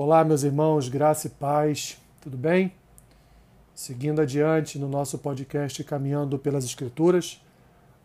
Olá, 0.00 0.22
meus 0.22 0.44
irmãos, 0.44 0.88
graça 0.88 1.26
e 1.26 1.30
paz, 1.30 2.00
tudo 2.20 2.36
bem? 2.36 2.72
Seguindo 3.74 4.20
adiante 4.20 4.78
no 4.78 4.88
nosso 4.88 5.18
podcast 5.18 5.82
Caminhando 5.82 6.38
pelas 6.38 6.64
Escrituras, 6.64 7.42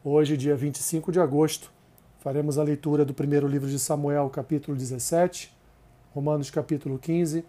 hoje, 0.03 0.35
dia 0.35 0.55
25 0.55 1.11
de 1.11 1.19
agosto, 1.19 1.71
faremos 2.17 2.57
a 2.57 2.63
leitura 2.63 3.05
do 3.05 3.13
primeiro 3.13 3.47
livro 3.47 3.69
de 3.69 3.77
Samuel, 3.77 4.27
capítulo 4.31 4.75
17, 4.75 5.55
Romanos, 6.15 6.49
capítulo 6.49 6.97
15, 6.97 7.45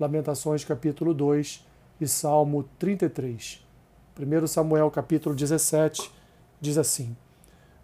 Lamentações, 0.00 0.64
capítulo 0.64 1.14
2 1.14 1.64
e 2.00 2.08
Salmo 2.08 2.64
33. 2.80 3.64
1 4.18 4.46
Samuel, 4.48 4.90
capítulo 4.90 5.32
17, 5.32 6.10
diz 6.60 6.76
assim: 6.76 7.16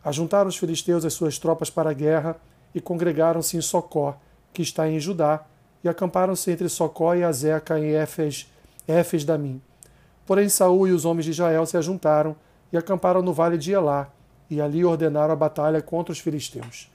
Ajuntaram 0.04 0.48
os 0.48 0.56
filisteus 0.56 1.04
as 1.04 1.12
suas 1.12 1.38
tropas 1.38 1.70
para 1.70 1.90
a 1.90 1.94
guerra 1.94 2.40
e 2.74 2.80
congregaram-se 2.80 3.56
em 3.56 3.60
Socó, 3.60 4.18
que 4.52 4.62
está 4.62 4.90
em 4.90 4.98
Judá, 4.98 5.46
e 5.82 5.88
acamparam-se 5.88 6.50
entre 6.50 6.68
Socó 6.68 7.14
e 7.14 7.24
Azeca 7.24 7.78
em 7.78 7.92
Éfes, 7.92 8.50
Éfes 8.86 9.24
da 9.24 9.36
Mim. 9.36 9.60
Porém 10.26 10.48
Saul 10.48 10.88
e 10.88 10.92
os 10.92 11.04
homens 11.04 11.24
de 11.24 11.32
Israel 11.32 11.66
se 11.66 11.76
ajuntaram 11.76 12.36
e 12.72 12.76
acamparam 12.76 13.22
no 13.22 13.32
vale 13.32 13.58
de 13.58 13.72
Elá, 13.72 14.08
e 14.48 14.60
ali 14.60 14.84
ordenaram 14.84 15.32
a 15.32 15.36
batalha 15.36 15.82
contra 15.82 16.12
os 16.12 16.18
filisteus. 16.18 16.90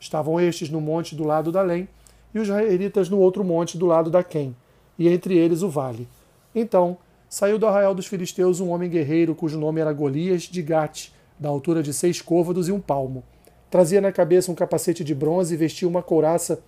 Estavam 0.00 0.40
estes 0.40 0.68
no 0.68 0.80
monte 0.80 1.14
do 1.14 1.24
lado 1.24 1.52
da 1.52 1.62
Lém, 1.62 1.88
e 2.34 2.38
os 2.38 2.48
israelitas 2.48 3.08
no 3.08 3.18
outro 3.18 3.44
monte 3.44 3.76
do 3.78 3.86
lado 3.86 4.10
da 4.10 4.22
Quem, 4.22 4.56
e 4.98 5.08
entre 5.08 5.36
eles 5.36 5.62
o 5.62 5.68
vale. 5.68 6.08
Então 6.54 6.96
saiu 7.28 7.58
do 7.58 7.66
arraial 7.66 7.94
dos 7.94 8.06
filisteus 8.06 8.60
um 8.60 8.70
homem 8.70 8.90
guerreiro 8.90 9.34
cujo 9.34 9.58
nome 9.58 9.80
era 9.80 9.92
Golias 9.92 10.42
de 10.42 10.62
Gate, 10.62 11.10
da 11.38 11.48
altura 11.48 11.82
de 11.82 11.92
seis 11.92 12.20
côvados 12.20 12.68
e 12.68 12.72
um 12.72 12.80
palmo. 12.80 13.22
Trazia 13.70 14.00
na 14.00 14.12
cabeça 14.12 14.52
um 14.52 14.54
capacete 14.54 15.02
de 15.02 15.14
bronze 15.14 15.54
e 15.54 15.56
vestia 15.56 15.88
uma 15.88 16.02
couraça 16.02 16.62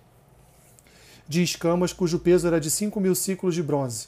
de 1.27 1.41
escamas 1.41 1.91
cujo 1.91 2.19
peso 2.19 2.47
era 2.47 2.59
de 2.59 2.69
cinco 2.69 2.99
mil 2.99 3.15
ciclos 3.15 3.55
de 3.55 3.63
bronze. 3.63 4.07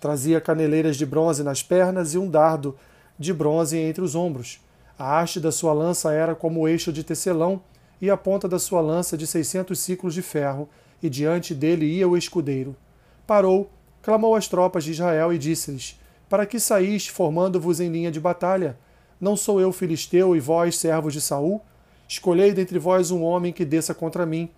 Trazia 0.00 0.40
caneleiras 0.40 0.96
de 0.96 1.06
bronze 1.06 1.42
nas 1.42 1.62
pernas 1.62 2.14
e 2.14 2.18
um 2.18 2.28
dardo 2.28 2.76
de 3.18 3.32
bronze 3.32 3.78
entre 3.78 4.02
os 4.02 4.14
ombros. 4.14 4.60
A 4.98 5.20
haste 5.20 5.38
da 5.38 5.52
sua 5.52 5.72
lança 5.72 6.12
era 6.12 6.34
como 6.34 6.60
o 6.60 6.68
eixo 6.68 6.92
de 6.92 7.04
tecelão, 7.04 7.60
e 8.00 8.10
a 8.10 8.16
ponta 8.16 8.46
da 8.46 8.58
sua 8.58 8.80
lança 8.80 9.16
de 9.16 9.26
seiscentos 9.26 9.78
ciclos 9.78 10.12
de 10.12 10.20
ferro, 10.20 10.68
e 11.02 11.08
diante 11.08 11.54
dele 11.54 11.86
ia 11.86 12.08
o 12.08 12.16
escudeiro. 12.16 12.76
Parou, 13.26 13.70
clamou 14.02 14.34
às 14.34 14.48
tropas 14.48 14.84
de 14.84 14.92
Israel 14.92 15.32
e 15.32 15.38
disse-lhes: 15.38 15.98
Para 16.28 16.46
que 16.46 16.60
saís, 16.60 17.06
formando-vos 17.06 17.80
em 17.80 17.88
linha 17.88 18.10
de 18.10 18.20
batalha? 18.20 18.78
Não 19.20 19.36
sou 19.36 19.60
eu 19.60 19.72
filisteu 19.72 20.36
e 20.36 20.40
vós, 20.40 20.76
servos 20.78 21.12
de 21.12 21.20
Saul? 21.20 21.62
Escolhei 22.08 22.52
dentre 22.52 22.78
vós 22.78 23.10
um 23.10 23.22
homem 23.22 23.52
que 23.52 23.64
desça 23.64 23.94
contra 23.94 24.26
mim. 24.26 24.50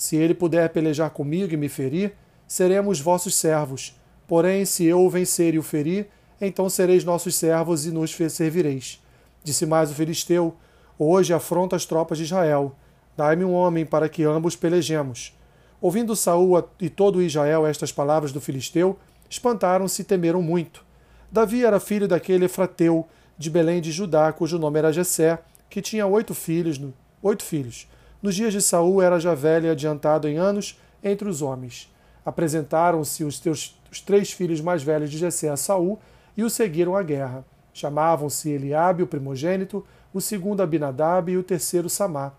Se 0.00 0.16
ele 0.16 0.32
puder 0.32 0.70
pelejar 0.70 1.10
comigo 1.10 1.52
e 1.52 1.58
me 1.58 1.68
ferir, 1.68 2.14
seremos 2.48 2.98
vossos 2.98 3.34
servos. 3.34 3.94
Porém, 4.26 4.64
se 4.64 4.86
eu 4.86 5.04
o 5.04 5.10
vencer 5.10 5.52
e 5.52 5.58
o 5.58 5.62
ferir, 5.62 6.08
então 6.40 6.70
sereis 6.70 7.04
nossos 7.04 7.34
servos 7.34 7.84
e 7.84 7.90
nos 7.90 8.16
servireis. 8.30 8.98
Disse 9.44 9.66
mais 9.66 9.90
o 9.90 9.94
filisteu: 9.94 10.56
Hoje 10.98 11.34
afronta 11.34 11.76
as 11.76 11.84
tropas 11.84 12.16
de 12.16 12.24
Israel. 12.24 12.74
Dai-me 13.14 13.44
um 13.44 13.52
homem 13.52 13.84
para 13.84 14.08
que 14.08 14.24
ambos 14.24 14.56
pelejemos. 14.56 15.38
Ouvindo 15.82 16.16
Saul 16.16 16.64
e 16.80 16.88
todo 16.88 17.20
Israel 17.20 17.66
estas 17.66 17.92
palavras 17.92 18.32
do 18.32 18.40
filisteu, 18.40 18.98
espantaram-se 19.28 20.00
e 20.00 20.04
temeram 20.06 20.40
muito. 20.40 20.82
Davi 21.30 21.62
era 21.62 21.78
filho 21.78 22.08
daquele 22.08 22.46
Efrateu 22.46 23.06
de 23.36 23.50
Belém 23.50 23.82
de 23.82 23.92
Judá, 23.92 24.32
cujo 24.32 24.58
nome 24.58 24.78
era 24.78 24.94
Jessé, 24.94 25.40
que 25.68 25.82
tinha 25.82 26.06
oito 26.06 26.32
filhos, 26.32 26.80
oito 27.22 27.44
filhos. 27.44 27.86
Nos 28.22 28.34
dias 28.34 28.52
de 28.52 28.60
Saul 28.60 29.00
era 29.00 29.18
já 29.18 29.34
velho 29.34 29.66
e 29.66 29.70
adiantado 29.70 30.28
em 30.28 30.36
anos 30.36 30.78
entre 31.02 31.28
os 31.28 31.40
homens. 31.40 31.90
Apresentaram-se 32.24 33.24
os, 33.24 33.42
os 33.46 34.00
três 34.00 34.30
filhos 34.30 34.60
mais 34.60 34.82
velhos 34.82 35.10
de 35.10 35.16
Jessé 35.16 35.48
a 35.48 35.56
Saul 35.56 35.98
e 36.36 36.44
o 36.44 36.50
seguiram 36.50 36.94
à 36.94 37.02
guerra. 37.02 37.44
Chamavam-se 37.72 38.50
Eliabe, 38.50 39.02
o 39.02 39.06
primogênito, 39.06 39.84
o 40.12 40.20
segundo 40.20 40.62
Abinadab 40.62 41.32
e 41.32 41.38
o 41.38 41.42
terceiro 41.42 41.88
Samá. 41.88 42.32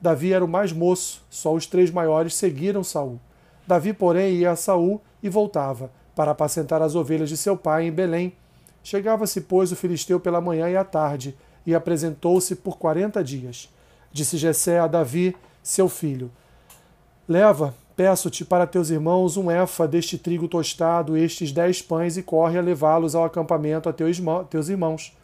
Davi 0.00 0.32
era 0.32 0.44
o 0.44 0.48
mais 0.48 0.72
moço, 0.72 1.22
só 1.30 1.52
os 1.52 1.66
três 1.66 1.90
maiores 1.90 2.34
seguiram 2.34 2.84
Saul. 2.84 3.18
Davi, 3.66 3.92
porém, 3.92 4.34
ia 4.34 4.50
a 4.50 4.56
Saul 4.56 5.00
e 5.22 5.28
voltava, 5.28 5.90
para 6.14 6.30
apacentar 6.30 6.82
as 6.82 6.94
ovelhas 6.94 7.28
de 7.28 7.36
seu 7.36 7.56
pai 7.56 7.86
em 7.86 7.92
Belém. 7.92 8.34
Chegava-se, 8.82 9.40
pois, 9.40 9.72
o 9.72 9.76
filisteu 9.76 10.20
pela 10.20 10.40
manhã 10.40 10.68
e 10.68 10.76
à 10.76 10.84
tarde, 10.84 11.34
e 11.66 11.74
apresentou-se 11.74 12.54
por 12.54 12.76
quarenta 12.76 13.24
dias. 13.24 13.73
Disse 14.14 14.38
Jessé 14.38 14.78
a 14.78 14.86
Davi, 14.86 15.34
seu 15.60 15.88
filho: 15.88 16.30
Leva, 17.28 17.74
peço-te 17.96 18.44
para 18.44 18.64
teus 18.64 18.88
irmãos 18.88 19.36
um 19.36 19.50
efa 19.50 19.88
deste 19.88 20.16
trigo 20.16 20.46
tostado, 20.46 21.16
estes 21.16 21.50
dez 21.50 21.82
pães, 21.82 22.16
e 22.16 22.22
corre 22.22 22.56
a 22.56 22.62
levá-los 22.62 23.16
ao 23.16 23.24
acampamento 23.24 23.88
a 23.88 23.92
teus 23.92 24.68
irmãos. 24.68 25.16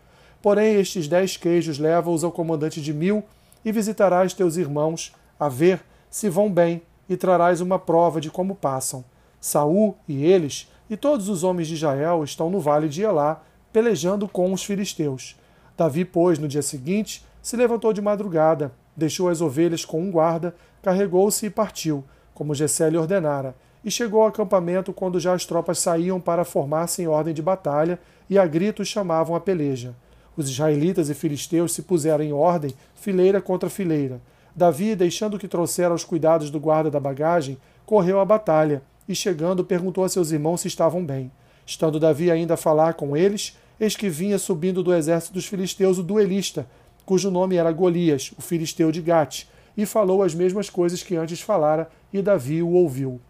Porém, 0.42 0.74
estes 0.74 1.06
dez 1.06 1.36
queijos 1.36 1.78
leva-os 1.78 2.24
ao 2.24 2.32
comandante 2.32 2.82
de 2.82 2.92
mil, 2.92 3.22
e 3.64 3.70
visitarás 3.70 4.34
teus 4.34 4.56
irmãos, 4.56 5.14
a 5.38 5.48
ver 5.48 5.80
se 6.10 6.28
vão 6.28 6.50
bem, 6.50 6.82
e 7.08 7.16
trarás 7.16 7.60
uma 7.60 7.78
prova 7.78 8.20
de 8.20 8.28
como 8.28 8.56
passam. 8.56 9.04
Saul 9.40 9.96
e 10.08 10.24
eles, 10.24 10.68
e 10.90 10.96
todos 10.96 11.28
os 11.28 11.44
homens 11.44 11.68
de 11.68 11.74
Israel, 11.74 12.24
estão 12.24 12.50
no 12.50 12.58
vale 12.58 12.88
de 12.88 13.02
Elá, 13.02 13.40
pelejando 13.72 14.26
com 14.26 14.52
os 14.52 14.64
filisteus. 14.64 15.36
Davi, 15.76 16.04
pois, 16.04 16.40
no 16.40 16.48
dia 16.48 16.60
seguinte, 16.60 17.24
se 17.40 17.56
levantou 17.56 17.92
de 17.92 18.02
madrugada, 18.02 18.72
deixou 18.96 19.28
as 19.28 19.40
ovelhas 19.40 19.84
com 19.84 20.00
um 20.00 20.10
guarda, 20.10 20.54
carregou-se 20.82 21.46
e 21.46 21.50
partiu, 21.50 22.04
como 22.34 22.54
Gessé 22.54 22.88
lhe 22.88 22.96
ordenara, 22.96 23.54
e 23.84 23.90
chegou 23.90 24.22
ao 24.22 24.28
acampamento 24.28 24.92
quando 24.92 25.20
já 25.20 25.32
as 25.32 25.44
tropas 25.44 25.78
saíam 25.78 26.20
para 26.20 26.44
formar-se 26.44 27.02
em 27.02 27.06
ordem 27.06 27.32
de 27.32 27.42
batalha, 27.42 27.98
e 28.28 28.38
a 28.38 28.46
gritos 28.46 28.88
chamavam 28.88 29.34
a 29.34 29.40
peleja. 29.40 29.94
Os 30.36 30.48
israelitas 30.48 31.10
e 31.10 31.14
filisteus 31.14 31.72
se 31.72 31.82
puseram 31.82 32.24
em 32.24 32.32
ordem, 32.32 32.74
fileira 32.94 33.40
contra 33.40 33.68
fileira. 33.68 34.20
Davi, 34.54 34.94
deixando 34.94 35.38
que 35.38 35.48
trouxera 35.48 35.94
os 35.94 36.04
cuidados 36.04 36.50
do 36.50 36.60
guarda 36.60 36.90
da 36.90 37.00
bagagem, 37.00 37.58
correu 37.84 38.20
à 38.20 38.24
batalha, 38.24 38.82
e 39.08 39.14
chegando 39.14 39.64
perguntou 39.64 40.04
a 40.04 40.08
seus 40.08 40.30
irmãos 40.30 40.60
se 40.60 40.68
estavam 40.68 41.04
bem. 41.04 41.30
Estando 41.66 42.00
Davi 42.00 42.30
ainda 42.30 42.54
a 42.54 42.56
falar 42.56 42.94
com 42.94 43.16
eles, 43.16 43.56
eis 43.78 43.96
que 43.96 44.08
vinha 44.08 44.38
subindo 44.38 44.82
do 44.82 44.94
exército 44.94 45.34
dos 45.34 45.46
filisteus 45.46 45.98
o 45.98 46.02
duelista, 46.02 46.66
cujo 47.04 47.30
nome 47.30 47.56
era 47.56 47.72
Golias, 47.72 48.32
o 48.38 48.42
filisteu 48.42 48.92
de 48.92 49.00
Gate, 49.00 49.46
e 49.76 49.86
falou 49.86 50.22
as 50.22 50.34
mesmas 50.34 50.68
coisas 50.68 51.02
que 51.02 51.16
antes 51.16 51.40
falara, 51.40 51.90
e 52.12 52.20
Davi 52.20 52.62
o 52.62 52.70
ouviu. 52.70 53.20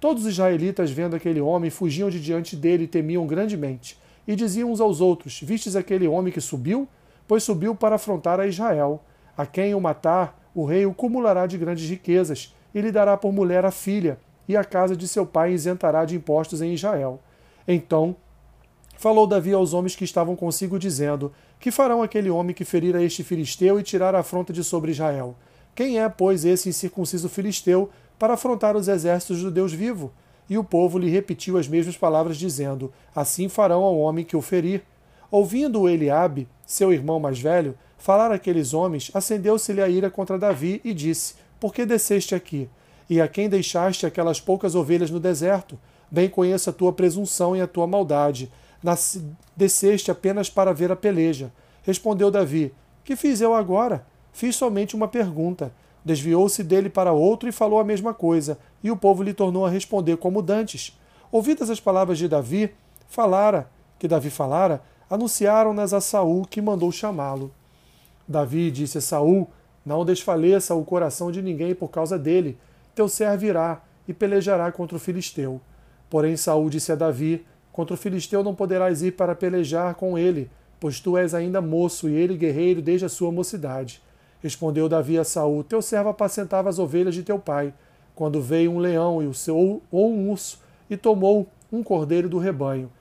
Todos 0.00 0.24
os 0.24 0.32
israelitas, 0.32 0.90
vendo 0.90 1.14
aquele 1.14 1.40
homem, 1.40 1.68
fugiam 1.68 2.08
de 2.08 2.20
diante 2.20 2.56
dele 2.56 2.84
e 2.84 2.88
temiam 2.88 3.26
grandemente. 3.26 3.98
E 4.26 4.34
diziam 4.34 4.70
uns 4.70 4.80
aos 4.80 5.00
outros: 5.00 5.40
Vistes 5.42 5.76
aquele 5.76 6.08
homem 6.08 6.32
que 6.32 6.40
subiu? 6.40 6.88
Pois 7.28 7.42
subiu 7.42 7.74
para 7.74 7.96
afrontar 7.96 8.40
a 8.40 8.46
Israel. 8.46 9.02
A 9.36 9.44
quem 9.44 9.74
o 9.74 9.80
matar, 9.80 10.40
o 10.54 10.64
rei 10.64 10.86
o 10.86 10.94
cumulará 10.94 11.46
de 11.46 11.58
grandes 11.58 11.88
riquezas, 11.88 12.54
e 12.74 12.80
lhe 12.80 12.90
dará 12.90 13.16
por 13.16 13.32
mulher 13.32 13.64
a 13.64 13.70
filha, 13.70 14.18
e 14.48 14.56
a 14.56 14.64
casa 14.64 14.96
de 14.96 15.06
seu 15.06 15.26
pai 15.26 15.52
isentará 15.52 16.04
de 16.04 16.16
impostos 16.16 16.62
em 16.62 16.72
Israel. 16.72 17.20
Então 17.66 18.16
falou 18.96 19.26
Davi 19.26 19.52
aos 19.52 19.72
homens 19.74 19.94
que 19.94 20.04
estavam 20.04 20.34
consigo, 20.34 20.78
dizendo: 20.78 21.32
Que 21.60 21.70
farão 21.70 22.02
aquele 22.02 22.30
homem 22.30 22.54
que 22.54 22.64
ferir 22.64 22.96
a 22.96 23.02
este 23.02 23.22
filisteu 23.22 23.78
e 23.78 23.82
tirar 23.82 24.14
a 24.14 24.20
afronta 24.20 24.50
de 24.50 24.64
sobre 24.64 24.92
Israel? 24.92 25.36
Quem 25.74 26.00
é, 26.00 26.08
pois, 26.08 26.46
esse 26.46 26.70
incircunciso 26.70 27.28
filisteu 27.28 27.90
para 28.18 28.32
afrontar 28.32 28.74
os 28.76 28.88
exércitos 28.88 29.42
do 29.42 29.50
Deus 29.50 29.70
vivo? 29.70 30.10
E 30.48 30.56
o 30.56 30.64
povo 30.64 30.98
lhe 30.98 31.10
repetiu 31.10 31.58
as 31.58 31.68
mesmas 31.68 31.98
palavras, 31.98 32.38
dizendo: 32.38 32.90
Assim 33.14 33.46
farão 33.46 33.82
ao 33.82 33.98
homem 33.98 34.24
que 34.24 34.34
o 34.34 34.40
ferir. 34.40 34.82
Ouvindo 35.30 35.86
Eliabe, 35.86 36.48
seu 36.64 36.94
irmão 36.94 37.20
mais 37.20 37.38
velho, 37.38 37.76
falar 37.98 38.32
aqueles 38.32 38.72
homens, 38.72 39.10
acendeu-se-lhe 39.12 39.82
a 39.82 39.88
ira 39.88 40.10
contra 40.10 40.38
Davi 40.38 40.80
e 40.82 40.94
disse: 40.94 41.34
Por 41.60 41.74
que 41.74 41.84
desceste 41.84 42.34
aqui? 42.34 42.70
E 43.08 43.20
a 43.20 43.28
quem 43.28 43.50
deixaste 43.50 44.06
aquelas 44.06 44.40
poucas 44.40 44.74
ovelhas 44.74 45.10
no 45.10 45.20
deserto? 45.20 45.78
Bem 46.10 46.28
conheço 46.28 46.70
a 46.70 46.72
tua 46.72 46.92
presunção 46.92 47.54
e 47.54 47.60
a 47.60 47.66
tua 47.66 47.86
maldade 47.86 48.50
desceste 49.56 50.10
apenas 50.10 50.48
para 50.48 50.72
ver 50.72 50.90
a 50.90 50.96
peleja. 50.96 51.52
Respondeu 51.82 52.30
Davi: 52.30 52.72
Que 53.04 53.16
fiz 53.16 53.40
eu 53.40 53.54
agora? 53.54 54.06
Fiz 54.32 54.56
somente 54.56 54.94
uma 54.94 55.08
pergunta. 55.08 55.72
Desviou-se 56.04 56.62
dele 56.62 56.88
para 56.88 57.12
outro 57.12 57.48
e 57.48 57.52
falou 57.52 57.78
a 57.78 57.84
mesma 57.84 58.14
coisa, 58.14 58.58
e 58.82 58.90
o 58.90 58.96
povo 58.96 59.22
lhe 59.22 59.34
tornou 59.34 59.66
a 59.66 59.70
responder 59.70 60.16
como 60.16 60.40
dantes. 60.40 60.98
Ouvidas 61.30 61.68
as 61.68 61.78
palavras 61.78 62.18
de 62.18 62.26
Davi, 62.26 62.72
falara, 63.06 63.70
que 63.98 64.08
Davi 64.08 64.30
falara, 64.30 64.82
anunciaram-nas 65.10 65.92
a 65.92 66.00
Saul, 66.00 66.46
que 66.46 66.62
mandou 66.62 66.90
chamá-lo. 66.90 67.52
Davi 68.26 68.70
disse 68.70 68.98
a 68.98 69.00
Saul: 69.00 69.50
Não 69.84 70.04
desfaleça 70.04 70.74
o 70.74 70.84
coração 70.84 71.30
de 71.30 71.42
ninguém 71.42 71.74
por 71.74 71.88
causa 71.88 72.18
dele. 72.18 72.58
Teu 72.94 73.08
servo 73.08 73.44
irá 73.44 73.82
e 74.08 74.14
pelejará 74.14 74.72
contra 74.72 74.96
o 74.96 75.00
filisteu. 75.00 75.60
Porém 76.08 76.36
Saul 76.36 76.70
disse 76.70 76.92
a 76.92 76.94
Davi: 76.94 77.44
Contra 77.80 77.94
o 77.94 77.96
filisteu 77.96 78.44
não 78.44 78.54
poderás 78.54 79.00
ir 79.00 79.12
para 79.12 79.34
pelejar 79.34 79.94
com 79.94 80.18
ele, 80.18 80.50
pois 80.78 81.00
tu 81.00 81.16
és 81.16 81.32
ainda 81.32 81.62
moço 81.62 82.10
e 82.10 82.14
ele 82.14 82.36
guerreiro 82.36 82.82
desde 82.82 83.06
a 83.06 83.08
sua 83.08 83.32
mocidade. 83.32 84.02
Respondeu 84.42 84.86
Davi 84.86 85.18
a 85.18 85.24
Saul: 85.24 85.64
Teu 85.64 85.80
servo 85.80 86.10
apacentava 86.10 86.68
as 86.68 86.78
ovelhas 86.78 87.14
de 87.14 87.22
teu 87.22 87.38
pai. 87.38 87.72
quando 88.14 88.38
veio 88.42 88.70
um 88.70 88.78
leão 88.78 89.22
e 89.22 89.26
o 89.26 89.32
seu, 89.32 89.80
ou 89.90 90.12
um 90.12 90.30
urso 90.30 90.60
e 90.90 90.96
tomou 90.98 91.46
um 91.72 91.82
cordeiro 91.82 92.28
do 92.28 92.36
rebanho. 92.36 92.92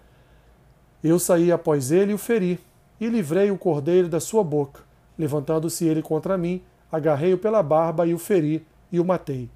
Eu 1.03 1.19
saí 1.19 1.51
após 1.51 1.91
ele 1.91 2.13
e 2.13 2.15
o 2.15 2.17
feri, 2.17 2.57
e 3.01 3.09
livrei 3.09 3.51
o 3.51 3.57
cordeiro 3.57 4.07
da 4.07 4.21
sua 4.21 4.45
boca. 4.45 4.81
Levantando-se 5.17 5.85
ele 5.85 6.01
contra 6.01 6.37
mim, 6.37 6.61
agarrei-o 6.89 7.37
pela 7.37 7.61
barba 7.61 8.07
e 8.07 8.13
o 8.13 8.17
feri, 8.17 8.65
e 8.89 8.97
o 8.97 9.03
matei. 9.03 9.49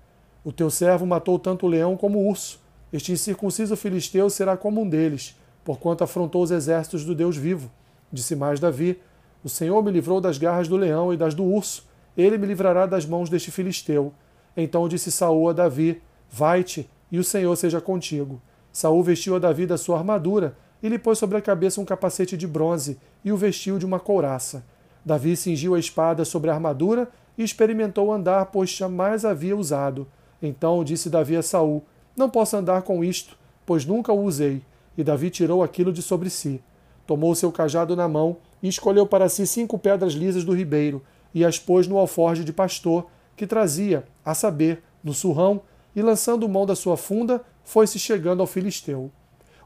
O 0.43 0.51
teu 0.51 0.69
servo 0.69 1.05
matou 1.05 1.39
tanto 1.39 1.65
o 1.65 1.69
leão 1.69 1.95
como 1.95 2.19
o 2.19 2.27
urso. 2.27 2.61
Este 2.93 3.11
incircunciso 3.11 3.75
filisteu 3.75 4.29
será 4.29 4.55
como 4.55 4.79
um 4.79 4.87
deles, 4.87 5.35
porquanto 5.65 6.03
afrontou 6.03 6.43
os 6.43 6.51
exércitos 6.51 7.03
do 7.03 7.15
Deus 7.15 7.35
vivo. 7.35 7.71
Disse 8.11 8.35
mais 8.35 8.59
Davi: 8.59 8.99
O 9.43 9.49
Senhor 9.49 9.83
me 9.83 9.89
livrou 9.89 10.21
das 10.21 10.37
garras 10.37 10.67
do 10.67 10.77
leão 10.77 11.11
e 11.11 11.17
das 11.17 11.33
do 11.33 11.43
urso. 11.43 11.87
Ele 12.15 12.37
me 12.37 12.45
livrará 12.45 12.85
das 12.85 13.03
mãos 13.03 13.31
deste 13.31 13.49
filisteu. 13.49 14.13
Então 14.55 14.87
disse 14.87 15.11
Saul 15.11 15.49
a 15.49 15.53
Davi: 15.53 16.03
Vai-te, 16.29 16.87
e 17.11 17.17
o 17.17 17.23
Senhor 17.23 17.55
seja 17.55 17.81
contigo. 17.81 18.39
Saul 18.71 19.01
vestiu 19.01 19.35
a 19.35 19.39
Davi 19.39 19.65
da 19.65 19.77
sua 19.77 19.97
armadura 19.97 20.55
e 20.81 20.87
lhe 20.87 20.99
pôs 20.99 21.17
sobre 21.17 21.37
a 21.37 21.41
cabeça 21.41 21.81
um 21.81 21.85
capacete 21.85 22.37
de 22.37 22.45
bronze 22.45 22.99
e 23.25 23.31
o 23.31 23.37
vestiu 23.37 23.79
de 23.79 23.85
uma 23.87 23.99
couraça. 23.99 24.63
Davi 25.03 25.35
cingiu 25.35 25.73
a 25.73 25.79
espada 25.79 26.23
sobre 26.23 26.51
a 26.51 26.53
armadura 26.53 27.09
e 27.35 27.43
experimentou 27.43 28.13
andar, 28.13 28.45
pois 28.47 28.69
jamais 28.69 29.25
havia 29.25 29.57
usado. 29.57 30.07
Então 30.39 30.83
disse 30.83 31.09
Davi 31.09 31.35
a 31.35 31.41
Saul: 31.41 31.83
Não 32.15 32.29
posso 32.29 32.55
andar 32.55 32.81
com 32.83 33.03
isto, 33.03 33.37
pois 33.65 33.85
nunca 33.85 34.13
o 34.13 34.23
usei. 34.23 34.61
E 34.97 35.03
Davi 35.03 35.29
tirou 35.29 35.63
aquilo 35.63 35.91
de 35.91 36.01
sobre 36.01 36.29
si. 36.29 36.61
Tomou 37.07 37.33
seu 37.35 37.51
cajado 37.51 37.95
na 37.95 38.07
mão 38.07 38.37
e 38.61 38.67
escolheu 38.67 39.05
para 39.05 39.27
si 39.27 39.45
cinco 39.47 39.77
pedras 39.79 40.13
lisas 40.13 40.43
do 40.43 40.55
ribeiro 40.55 41.01
e 41.33 41.43
as 41.43 41.57
pôs 41.57 41.87
no 41.87 41.97
alforje 41.97 42.43
de 42.43 42.53
pastor 42.53 43.07
que 43.35 43.47
trazia, 43.47 44.03
a 44.23 44.33
saber, 44.35 44.83
no 45.03 45.13
surrão, 45.13 45.61
e 45.95 46.01
lançando 46.01 46.47
mão 46.47 46.65
da 46.65 46.75
sua 46.75 46.95
funda, 46.95 47.43
foi-se 47.63 47.97
chegando 47.97 48.41
ao 48.41 48.47
filisteu. 48.47 49.11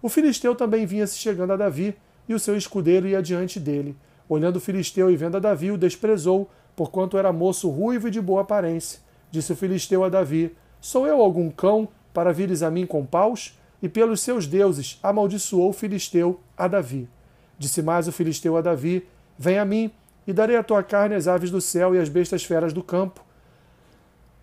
O 0.01 0.09
filisteu 0.09 0.55
também 0.55 0.85
vinha 0.85 1.05
se 1.05 1.17
chegando 1.17 1.53
a 1.53 1.57
Davi, 1.57 1.95
e 2.27 2.33
o 2.33 2.39
seu 2.39 2.55
escudeiro 2.57 3.07
ia 3.07 3.21
diante 3.21 3.59
dele. 3.59 3.95
Olhando 4.29 4.57
o 4.57 4.61
filisteu 4.61 5.09
e 5.09 5.15
vendo 5.15 5.37
a 5.37 5.39
Davi, 5.39 5.71
o 5.71 5.77
desprezou, 5.77 6.49
porquanto 6.75 7.17
era 7.17 7.31
moço 7.31 7.69
ruivo 7.69 8.07
e 8.07 8.11
de 8.11 8.21
boa 8.21 8.41
aparência. 8.41 8.99
Disse 9.31 9.53
o 9.53 9.55
filisteu 9.55 10.03
a 10.03 10.09
Davi: 10.09 10.55
Sou 10.81 11.07
eu 11.07 11.21
algum 11.21 11.49
cão 11.49 11.87
para 12.17 12.33
vires 12.33 12.63
a 12.63 12.71
mim 12.71 12.83
com 12.83 13.05
paus? 13.05 13.55
E 13.79 13.87
pelos 13.87 14.21
seus 14.21 14.47
deuses 14.47 14.97
amaldiçoou 15.03 15.69
o 15.69 15.73
filisteu 15.73 16.39
a 16.57 16.67
Davi. 16.67 17.07
Disse 17.59 17.83
mais 17.83 18.07
o 18.07 18.11
filisteu 18.11 18.57
a 18.57 18.61
Davi: 18.61 19.07
Vem 19.37 19.59
a 19.59 19.63
mim, 19.63 19.91
e 20.25 20.33
darei 20.33 20.55
a 20.57 20.63
tua 20.63 20.81
carne 20.81 21.13
às 21.13 21.27
aves 21.27 21.51
do 21.51 21.61
céu 21.61 21.93
e 21.93 21.99
às 21.99 22.09
bestas 22.09 22.43
feras 22.43 22.73
do 22.73 22.81
campo. 22.81 23.23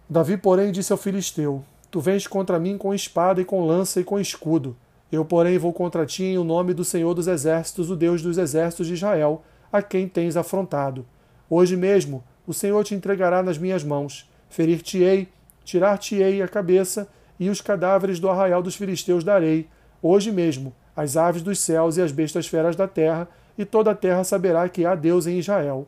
Davi, 0.08 0.36
porém, 0.36 0.70
disse 0.70 0.92
ao 0.92 0.96
filisteu: 0.96 1.64
Tu 1.90 2.00
vens 2.00 2.28
contra 2.28 2.60
mim 2.60 2.78
com 2.78 2.94
espada 2.94 3.40
e 3.40 3.44
com 3.44 3.66
lança 3.66 4.00
e 4.00 4.04
com 4.04 4.20
escudo. 4.20 4.76
Eu, 5.10 5.24
porém, 5.24 5.58
vou 5.58 5.72
contra 5.72 6.06
ti 6.06 6.22
em 6.22 6.38
o 6.38 6.44
nome 6.44 6.74
do 6.74 6.84
Senhor 6.84 7.12
dos 7.12 7.26
Exércitos, 7.26 7.90
o 7.90 7.96
Deus 7.96 8.22
dos 8.22 8.38
Exércitos 8.38 8.86
de 8.86 8.94
Israel, 8.94 9.42
a 9.72 9.82
quem 9.82 10.06
tens 10.06 10.36
afrontado. 10.36 11.04
Hoje 11.50 11.76
mesmo 11.76 12.22
o 12.46 12.54
Senhor 12.54 12.84
te 12.84 12.94
entregará 12.94 13.42
nas 13.42 13.58
minhas 13.58 13.82
mãos. 13.82 14.30
Ferir-te-ei, 14.48 15.26
tirar-te-ei 15.64 16.40
a 16.40 16.46
cabeça, 16.46 17.08
e 17.38 17.48
os 17.50 17.60
cadáveres 17.60 18.20
do 18.20 18.28
arraial 18.28 18.62
dos 18.62 18.76
filisteus 18.76 19.24
darei. 19.24 19.68
Hoje 20.02 20.30
mesmo 20.30 20.74
as 20.96 21.16
aves 21.16 21.42
dos 21.42 21.58
céus 21.58 21.96
e 21.96 22.02
as 22.02 22.12
bestas 22.12 22.46
feras 22.46 22.76
da 22.76 22.86
terra, 22.86 23.28
e 23.58 23.64
toda 23.64 23.90
a 23.90 23.94
terra 23.94 24.24
saberá 24.24 24.68
que 24.68 24.84
há 24.84 24.94
Deus 24.94 25.26
em 25.26 25.38
Israel. 25.38 25.86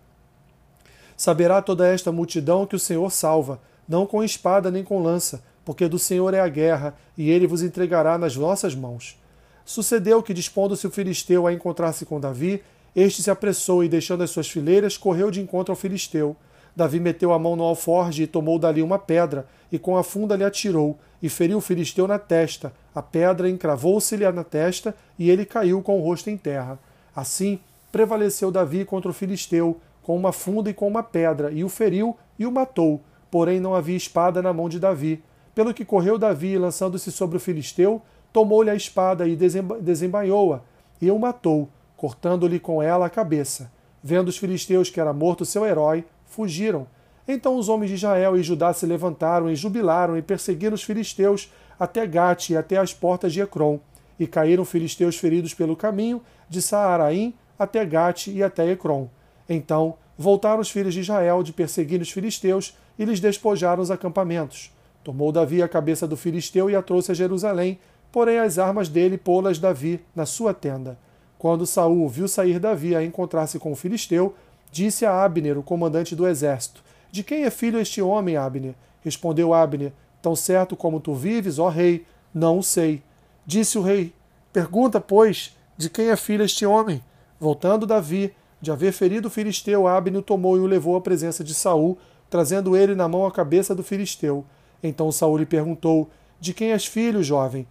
Saberá 1.17 1.63
toda 1.63 1.87
esta 1.87 2.13
multidão 2.13 2.67
que 2.67 2.77
o 2.77 2.79
Senhor 2.79 3.11
salva, 3.11 3.61
não 3.89 4.07
com 4.07 4.23
espada 4.23 4.71
nem 4.71 4.83
com 4.85 5.03
lança, 5.03 5.43
porque 5.65 5.89
do 5.89 5.99
Senhor 5.99 6.35
é 6.35 6.41
a 6.41 6.49
guerra, 6.49 6.95
e 7.17 7.31
ele 7.31 7.47
vos 7.47 7.63
entregará 7.63 8.19
nas 8.19 8.37
nossas 8.37 8.75
mãos. 8.75 9.19
Sucedeu 9.65 10.23
que, 10.23 10.35
dispondo-se 10.35 10.87
o 10.87 10.91
filisteu 10.91 11.47
a 11.47 11.53
encontrar-se 11.53 12.05
com 12.05 12.21
Davi, 12.21 12.63
este 12.95 13.23
se 13.23 13.31
apressou 13.31 13.83
e, 13.83 13.89
deixando 13.89 14.23
as 14.23 14.31
suas 14.31 14.49
fileiras, 14.49 14.97
correu 14.97 15.31
de 15.31 15.41
encontro 15.41 15.73
ao 15.73 15.77
filisteu. 15.77 16.37
Davi 16.75 17.01
meteu 17.01 17.33
a 17.33 17.39
mão 17.39 17.57
no 17.57 17.65
alforge 17.65 18.23
e 18.23 18.27
tomou 18.27 18.59
dali 18.59 18.83
uma 18.83 18.99
pedra, 18.99 19.47
e 19.73 19.79
com 19.79 19.97
a 19.97 20.05
funda 20.05 20.37
lhe 20.37 20.45
atirou, 20.45 20.99
e 21.23 21.29
feriu 21.29 21.59
o 21.59 21.61
filisteu 21.61 22.07
na 22.07 22.19
testa. 22.19 22.73
A 22.95 23.03
pedra 23.03 23.49
encravou-se-lhe 23.49 24.31
na 24.31 24.45
testa, 24.45 24.95
e 25.19 25.31
ele 25.31 25.45
caiu 25.45 25.83
com 25.83 25.99
o 25.99 26.03
rosto 26.03 26.31
em 26.31 26.37
terra. 26.37 26.79
Assim, 27.15 27.59
prevaleceu 27.91 28.51
Davi 28.51 28.85
contra 28.85 29.11
o 29.11 29.15
filisteu, 29.15 29.81
com 30.03 30.17
uma 30.17 30.33
funda 30.33 30.71
e 30.71 30.75
com 30.75 30.87
uma 30.87 31.03
pedra, 31.03 31.51
e 31.51 31.65
o 31.65 31.69
feriu 31.69 32.17
e 32.39 32.47
o 32.47 32.53
matou. 32.53 33.01
Porém, 33.31 33.59
não 33.59 33.75
havia 33.75 33.97
espada 33.97 34.41
na 34.41 34.53
mão 34.53 34.69
de 34.69 34.79
Davi. 34.79 35.23
Pelo 35.55 35.75
que 35.75 35.85
correu 35.85 36.19
Davi, 36.19 36.59
lançando-se 36.59 37.11
sobre 37.11 37.39
o 37.39 37.41
filisteu, 37.41 38.03
tomou-lhe 38.33 38.71
a 38.71 38.75
espada 38.75 39.27
e 39.27 39.35
desembainhou-a, 39.81 40.61
e 41.01 41.11
o 41.11 41.19
matou, 41.19 41.69
cortando-lhe 41.97 42.61
com 42.61 42.83
ela 42.83 43.07
a 43.07 43.11
cabeça. 43.11 43.73
Vendo 44.03 44.29
os 44.29 44.37
filisteus 44.37 44.91
que 44.91 45.01
era 45.01 45.13
morto 45.13 45.45
seu 45.45 45.65
herói, 45.67 46.05
fugiram. 46.27 46.87
Então 47.29 47.57
os 47.57 47.69
homens 47.69 47.89
de 47.89 47.95
Israel 47.97 48.37
e 48.37 48.43
Judá 48.43 48.73
se 48.73 48.87
levantaram 48.87 49.51
e 49.51 49.57
jubilaram 49.57 50.17
e 50.17 50.23
perseguiram 50.23 50.75
os 50.75 50.83
filisteus 50.83 51.53
até 51.79 52.07
Gate 52.07 52.51
e 52.51 52.57
até 52.57 52.77
as 52.77 52.95
portas 52.95 53.33
de 53.33 53.41
Ecrom. 53.41 53.79
E 54.19 54.27
caíram 54.27 54.65
filisteus 54.65 55.17
feridos 55.17 55.53
pelo 55.53 55.77
caminho 55.77 56.23
de 56.49 56.63
Saaraim 56.63 57.35
até 57.59 57.85
Gate 57.85 58.29
e 58.29 58.43
até 58.43 58.71
Ecrom. 58.71 59.09
Então 59.49 59.97
voltaram 60.17 60.61
os 60.61 60.71
filhos 60.71 60.95
de 60.95 61.01
Israel 61.01 61.43
de 61.43 61.53
perseguir 61.53 62.01
os 62.01 62.11
filisteus 62.11 62.77
e 62.99 63.05
lhes 63.05 63.21
despojaram 63.21 63.83
os 63.83 63.91
acampamentos. 63.91 64.73
Tomou 65.05 65.31
Davi 65.31 65.63
a 65.63 65.69
cabeça 65.69 66.07
do 66.07 66.17
filisteu 66.17 66.71
e 66.71 66.75
a 66.75 66.83
trouxe 66.83 67.13
a 67.13 67.15
Jerusalém, 67.15 67.79
porém 68.11 68.39
as 68.39 68.59
armas 68.59 68.89
dele 68.89 69.19
pô-las 69.19 69.59
Davi 69.59 70.01
na 70.15 70.25
sua 70.25 70.55
tenda. 70.55 70.99
Quando 71.39 71.67
Saul 71.67 72.09
viu 72.09 72.27
sair 72.27 72.59
Davi 72.59 72.97
a 72.97 73.05
encontrar-se 73.05 73.59
com 73.59 73.71
o 73.71 73.77
filisteu, 73.77 74.35
disse 74.73 75.05
a 75.05 75.23
Abner, 75.23 75.59
o 75.59 75.63
comandante 75.63 76.17
do 76.17 76.27
exército: 76.27 76.83
De 77.11 77.23
quem 77.23 77.45
é 77.45 77.51
filho 77.51 77.81
este 77.81 78.03
homem, 78.03 78.37
Abner? 78.37 78.75
Respondeu 79.03 79.55
Abner: 79.55 79.93
Tão 80.21 80.35
certo 80.35 80.77
como 80.77 81.01
tu 81.01 81.15
vives, 81.15 81.59
ó 81.59 81.69
rei, 81.69 82.05
não 82.35 82.59
o 82.59 82.63
sei. 82.63 83.03
Disse 83.47 83.79
o 83.79 83.83
rei: 83.83 84.13
Pergunta, 84.53 85.01
pois, 85.01 85.57
de 85.77 85.89
quem 85.89 86.11
é 86.11 86.17
filho 86.17 86.45
este 86.45 86.67
homem? 86.67 87.03
Voltando 87.39 87.87
Davi, 87.87 88.35
de 88.61 88.71
haver 88.71 88.93
ferido 88.93 89.29
o 89.29 89.31
filisteu, 89.31 89.87
Abner 89.87 90.21
o 90.21 90.23
tomou 90.23 90.57
e 90.57 90.61
o 90.61 90.67
levou 90.67 90.97
à 90.97 91.01
presença 91.01 91.45
de 91.45 91.55
Saul, 91.55 91.99
trazendo 92.29 92.77
ele 92.77 92.95
na 92.95 93.07
mão 93.07 93.27
a 93.27 93.33
cabeça 93.33 93.75
do 93.75 93.83
filisteu. 93.83 94.45
Então 94.83 95.13
Saul 95.13 95.39
lhe 95.39 95.47
perguntou: 95.47 96.11
De 96.41 96.53
quem 96.53 96.73
és 96.73 96.87
filho, 96.87 97.23
jovem? 97.23 97.67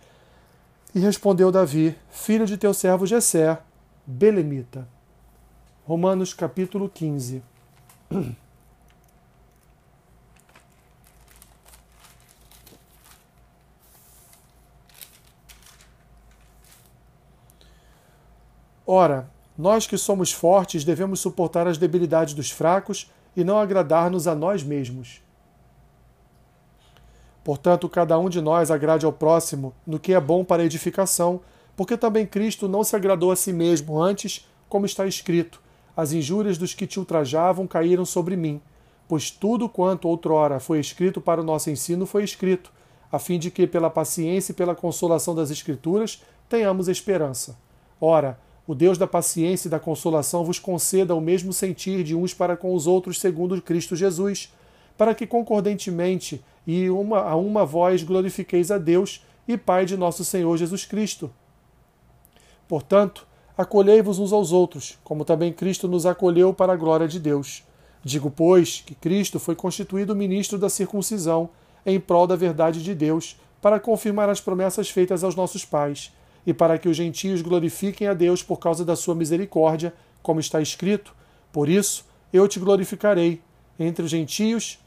E 0.94 1.00
respondeu 1.00 1.52
Davi: 1.52 1.96
Filho 2.10 2.46
de 2.46 2.58
teu 2.58 2.74
servo 2.74 3.06
Jessé, 3.06 3.58
belemita. 4.06 4.88
Romanos 5.86 6.34
capítulo 6.34 6.90
15. 6.90 7.44
Ora, 18.86 19.30
nós 19.58 19.88
que 19.88 19.98
somos 19.98 20.32
fortes 20.32 20.84
devemos 20.84 21.20
suportar 21.20 21.68
as 21.68 21.78
debilidades 21.78 22.34
dos 22.34 22.52
fracos 22.52 23.12
e 23.36 23.44
não 23.44 23.58
agradar-nos 23.58 24.28
a 24.28 24.36
nós 24.36 24.64
mesmos. 24.64 25.22
Portanto, 27.44 27.88
cada 27.88 28.18
um 28.18 28.30
de 28.30 28.42
nós 28.42 28.72
agrade 28.72 29.06
ao 29.06 29.14
próximo 29.14 29.74
no 29.86 30.00
que 30.00 30.14
é 30.14 30.20
bom 30.20 30.44
para 30.44 30.64
a 30.64 30.66
edificação, 30.66 31.42
porque 31.76 31.96
também 31.96 32.26
Cristo 32.26 32.68
não 32.68 32.84
se 32.84 32.96
agradou 32.96 33.32
a 33.32 33.36
si 33.36 33.54
mesmo 33.54 34.02
antes, 34.02 34.48
como 34.68 34.86
está 34.86 35.06
escrito: 35.06 35.62
As 35.96 36.12
injúrias 36.12 36.58
dos 36.58 36.74
que 36.74 36.88
te 36.88 37.00
ultrajavam 37.00 37.68
caíram 37.68 38.06
sobre 38.06 38.36
mim. 38.36 38.62
Pois 39.08 39.30
tudo 39.30 39.70
quanto 39.70 40.08
outrora 40.08 40.60
foi 40.60 40.80
escrito 40.80 41.22
para 41.22 41.42
o 41.42 41.44
nosso 41.44 41.70
ensino 41.70 42.08
foi 42.08 42.24
escrito, 42.24 42.74
a 43.12 43.20
fim 43.20 43.38
de 43.38 43.52
que, 43.52 43.68
pela 43.68 43.90
paciência 43.90 44.52
e 44.52 44.56
pela 44.56 44.74
consolação 44.74 45.36
das 45.36 45.52
Escrituras, 45.52 46.24
tenhamos 46.50 46.88
esperança. 46.88 47.56
Ora, 48.02 48.40
o 48.68 48.74
Deus 48.74 48.98
da 48.98 49.06
paciência 49.06 49.68
e 49.68 49.72
da 49.72 49.80
consolação 49.80 50.44
vos 50.44 50.58
conceda 50.58 51.14
o 51.14 51.22
mesmo 51.22 51.54
sentir 51.54 52.04
de 52.04 52.16
uns 52.16 52.34
para 52.34 52.58
com 52.58 52.74
os 52.74 52.88
outros 52.88 53.20
segundo 53.20 53.62
Cristo 53.62 53.96
Jesus, 53.96 54.52
para 54.98 55.14
que 55.14 55.28
concordentemente 55.28 56.44
e 56.66 56.90
uma, 56.90 57.20
a 57.20 57.36
uma 57.36 57.66
voz 57.66 58.02
glorifiqueis 58.02 58.72
a 58.72 58.78
Deus 58.78 59.24
e 59.48 59.56
Pai 59.58 59.86
de 59.86 59.96
nosso 59.96 60.26
Senhor 60.26 60.58
Jesus 60.58 60.86
Cristo. 60.86 61.32
Portanto, 62.68 63.28
acolhei-vos 63.56 64.18
uns 64.18 64.34
aos 64.34 64.52
outros, 64.52 64.98
como 65.04 65.24
também 65.24 65.54
Cristo 65.54 65.88
nos 65.88 66.06
acolheu 66.06 66.54
para 66.54 66.74
a 66.74 66.78
glória 66.78 67.08
de 67.08 67.20
Deus. 67.20 67.64
Digo, 68.04 68.32
pois, 68.32 68.82
que 68.86 68.96
Cristo 68.96 69.40
foi 69.40 69.56
constituído 69.56 70.16
ministro 70.16 70.58
da 70.58 70.70
circuncisão, 70.70 71.50
em 71.86 72.00
prol 72.00 72.26
da 72.26 72.36
verdade 72.36 72.84
de 72.84 72.96
Deus, 72.96 73.40
para 73.62 73.80
confirmar 73.80 74.30
as 74.30 74.42
promessas 74.42 74.90
feitas 74.90 75.24
aos 75.24 75.36
nossos 75.36 75.64
pais, 75.64 76.12
e 76.46 76.54
para 76.54 76.78
que 76.78 76.88
os 76.88 76.96
gentios 76.96 77.42
glorifiquem 77.42 78.08
a 78.08 78.14
Deus 78.14 78.44
por 78.44 78.58
causa 78.58 78.86
da 78.86 78.96
sua 78.96 79.16
misericórdia, 79.16 79.94
como 80.22 80.40
está 80.40 80.62
escrito: 80.62 81.16
Por 81.52 81.68
isso 81.68 82.06
eu 82.32 82.48
te 82.48 82.60
glorificarei 82.60 83.42
entre 83.80 84.06
os 84.06 84.12
gentios 84.12 84.80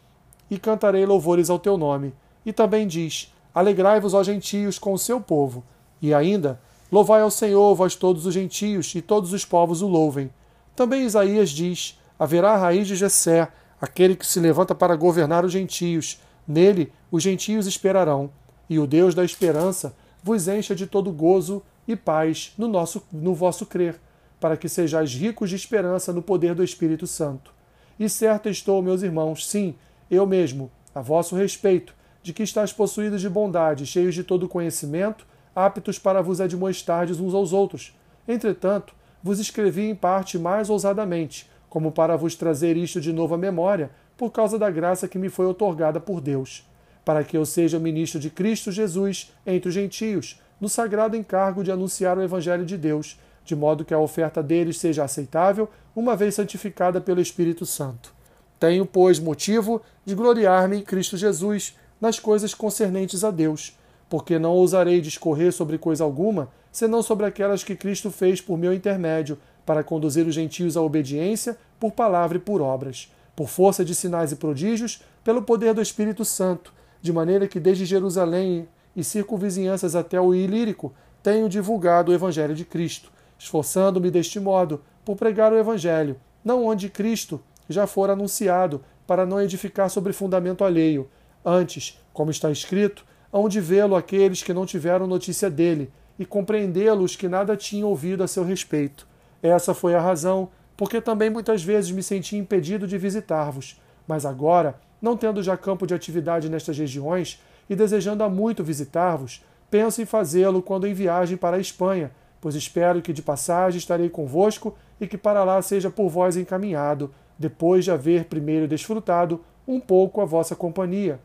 e 0.50 0.58
cantarei 0.58 1.04
louvores 1.04 1.50
ao 1.50 1.58
teu 1.58 1.76
nome. 1.76 2.14
E 2.44 2.52
também 2.52 2.86
diz: 2.86 3.32
Alegrai-vos, 3.54 4.14
ó 4.14 4.22
gentios, 4.22 4.78
com 4.78 4.92
o 4.92 4.98
seu 4.98 5.20
povo. 5.20 5.64
E 6.00 6.14
ainda: 6.14 6.60
Louvai 6.90 7.20
ao 7.20 7.30
Senhor, 7.30 7.74
vós 7.74 7.94
todos 7.94 8.24
os 8.24 8.32
gentios, 8.32 8.94
e 8.94 9.02
todos 9.02 9.32
os 9.32 9.44
povos 9.44 9.82
o 9.82 9.88
louvem. 9.88 10.30
Também 10.74 11.04
Isaías 11.04 11.50
diz: 11.50 11.98
Haverá 12.18 12.52
a 12.52 12.56
raiz 12.56 12.86
de 12.86 12.96
Jessé, 12.96 13.48
aquele 13.80 14.16
que 14.16 14.26
se 14.26 14.40
levanta 14.40 14.74
para 14.74 14.96
governar 14.96 15.44
os 15.44 15.52
gentios. 15.52 16.20
Nele 16.46 16.92
os 17.10 17.22
gentios 17.22 17.66
esperarão. 17.66 18.30
E 18.70 18.78
o 18.78 18.86
Deus 18.86 19.14
da 19.14 19.24
esperança 19.24 19.94
vos 20.22 20.48
encha 20.48 20.74
de 20.74 20.86
todo 20.86 21.12
gozo 21.12 21.62
e 21.86 21.96
paz 21.96 22.52
no, 22.58 22.68
nosso, 22.68 23.02
no 23.12 23.34
vosso 23.34 23.64
crer, 23.66 23.98
para 24.40 24.56
que 24.56 24.68
sejais 24.68 25.14
ricos 25.14 25.50
de 25.50 25.56
esperança 25.56 26.12
no 26.12 26.22
poder 26.22 26.54
do 26.54 26.62
Espírito 26.62 27.06
Santo. 27.06 27.52
E 27.98 28.08
certo 28.08 28.48
estou, 28.48 28.80
meus 28.82 29.02
irmãos, 29.02 29.48
sim, 29.48 29.74
eu 30.10 30.26
mesmo, 30.26 30.70
a 30.94 31.00
vosso 31.00 31.34
respeito, 31.34 31.94
de 32.22 32.32
que 32.32 32.42
estáis 32.42 32.72
possuídos 32.72 33.20
de 33.20 33.28
bondade, 33.28 33.86
cheios 33.86 34.14
de 34.14 34.22
todo 34.22 34.48
conhecimento, 34.48 35.26
aptos 35.54 35.98
para 35.98 36.22
vos 36.22 36.40
admoestardes 36.40 37.18
uns 37.18 37.34
aos 37.34 37.52
outros. 37.52 37.96
Entretanto, 38.26 38.94
vos 39.22 39.38
escrevi 39.38 39.88
em 39.88 39.94
parte 39.94 40.38
mais 40.38 40.70
ousadamente, 40.70 41.48
como 41.68 41.90
para 41.90 42.16
vos 42.16 42.34
trazer 42.34 42.76
isto 42.76 43.00
de 43.00 43.12
novo 43.12 43.34
à 43.34 43.38
memória, 43.38 43.90
por 44.16 44.30
causa 44.30 44.58
da 44.58 44.70
graça 44.70 45.08
que 45.08 45.18
me 45.18 45.28
foi 45.28 45.46
otorgada 45.46 46.00
por 46.00 46.20
Deus, 46.20 46.64
para 47.08 47.24
que 47.24 47.38
eu 47.38 47.46
seja 47.46 47.78
ministro 47.78 48.20
de 48.20 48.28
Cristo 48.28 48.70
Jesus 48.70 49.32
entre 49.46 49.70
os 49.70 49.74
gentios, 49.74 50.38
no 50.60 50.68
sagrado 50.68 51.16
encargo 51.16 51.64
de 51.64 51.72
anunciar 51.72 52.18
o 52.18 52.22
Evangelho 52.22 52.66
de 52.66 52.76
Deus, 52.76 53.18
de 53.46 53.56
modo 53.56 53.82
que 53.82 53.94
a 53.94 53.98
oferta 53.98 54.42
deles 54.42 54.76
seja 54.76 55.04
aceitável, 55.04 55.70
uma 55.96 56.14
vez 56.14 56.34
santificada 56.34 57.00
pelo 57.00 57.22
Espírito 57.22 57.64
Santo. 57.64 58.12
Tenho, 58.60 58.84
pois, 58.84 59.18
motivo 59.18 59.80
de 60.04 60.14
gloriar-me 60.14 60.76
em 60.76 60.82
Cristo 60.82 61.16
Jesus 61.16 61.78
nas 61.98 62.20
coisas 62.20 62.52
concernentes 62.52 63.24
a 63.24 63.30
Deus, 63.30 63.74
porque 64.10 64.38
não 64.38 64.50
ousarei 64.50 65.00
discorrer 65.00 65.50
sobre 65.50 65.78
coisa 65.78 66.04
alguma, 66.04 66.50
senão 66.70 67.00
sobre 67.02 67.24
aquelas 67.24 67.64
que 67.64 67.74
Cristo 67.74 68.10
fez 68.10 68.38
por 68.38 68.58
meu 68.58 68.74
intermédio, 68.74 69.38
para 69.64 69.82
conduzir 69.82 70.26
os 70.26 70.34
gentios 70.34 70.76
à 70.76 70.82
obediência, 70.82 71.56
por 71.80 71.90
palavra 71.90 72.36
e 72.36 72.40
por 72.40 72.60
obras, 72.60 73.10
por 73.34 73.48
força 73.48 73.82
de 73.82 73.94
sinais 73.94 74.30
e 74.30 74.36
prodígios, 74.36 75.02
pelo 75.24 75.40
poder 75.40 75.72
do 75.72 75.80
Espírito 75.80 76.22
Santo, 76.22 76.76
de 77.00 77.12
maneira 77.12 77.48
que 77.48 77.60
desde 77.60 77.84
Jerusalém 77.84 78.68
e 78.94 79.04
circunvizinhanças 79.04 79.94
até 79.94 80.20
o 80.20 80.34
Ilírico 80.34 80.92
tenho 81.22 81.48
divulgado 81.48 82.10
o 82.10 82.14
Evangelho 82.14 82.54
de 82.54 82.64
Cristo, 82.64 83.12
esforçando-me 83.38 84.10
deste 84.10 84.40
modo 84.40 84.82
por 85.04 85.16
pregar 85.16 85.52
o 85.52 85.58
Evangelho, 85.58 86.16
não 86.44 86.64
onde 86.66 86.88
Cristo 86.88 87.40
já 87.68 87.86
fora 87.86 88.14
anunciado, 88.14 88.82
para 89.06 89.24
não 89.24 89.40
edificar 89.40 89.88
sobre 89.88 90.12
fundamento 90.12 90.64
alheio. 90.64 91.08
Antes, 91.44 91.98
como 92.12 92.30
está 92.30 92.50
escrito, 92.50 93.04
hão 93.32 93.48
de 93.48 93.60
vê-lo 93.60 93.96
aqueles 93.96 94.42
que 94.42 94.52
não 94.52 94.66
tiveram 94.66 95.06
notícia 95.06 95.48
dele, 95.48 95.90
e 96.18 96.26
compreendê-lo 96.26 97.04
os 97.04 97.14
que 97.14 97.28
nada 97.28 97.56
tinham 97.56 97.88
ouvido 97.88 98.24
a 98.24 98.28
seu 98.28 98.44
respeito. 98.44 99.06
Essa 99.42 99.72
foi 99.72 99.94
a 99.94 100.00
razão, 100.00 100.48
porque 100.76 101.00
também 101.00 101.30
muitas 101.30 101.62
vezes 101.62 101.90
me 101.90 102.02
senti 102.02 102.36
impedido 102.36 102.86
de 102.86 102.98
visitar-vos. 102.98 103.80
Mas 104.06 104.26
agora, 104.26 104.78
não 105.00 105.16
tendo 105.16 105.42
já 105.42 105.56
campo 105.56 105.86
de 105.86 105.94
atividade 105.94 106.48
nestas 106.48 106.78
regiões, 106.78 107.42
e 107.68 107.76
desejando 107.76 108.24
há 108.24 108.28
muito 108.28 108.64
visitar-vos, 108.64 109.44
penso 109.70 110.00
em 110.00 110.06
fazê-lo 110.06 110.62
quando 110.62 110.86
em 110.86 110.94
viagem 110.94 111.36
para 111.36 111.56
a 111.56 111.60
Espanha, 111.60 112.10
pois 112.40 112.54
espero 112.54 113.02
que 113.02 113.12
de 113.12 113.22
passagem 113.22 113.78
estarei 113.78 114.08
convosco 114.08 114.76
e 115.00 115.06
que 115.06 115.18
para 115.18 115.44
lá 115.44 115.60
seja 115.60 115.90
por 115.90 116.08
vós 116.08 116.36
encaminhado, 116.36 117.12
depois 117.38 117.84
de 117.84 117.90
haver 117.90 118.24
primeiro 118.24 118.66
desfrutado 118.66 119.40
um 119.66 119.78
pouco 119.78 120.20
a 120.20 120.24
vossa 120.24 120.56
companhia. 120.56 121.20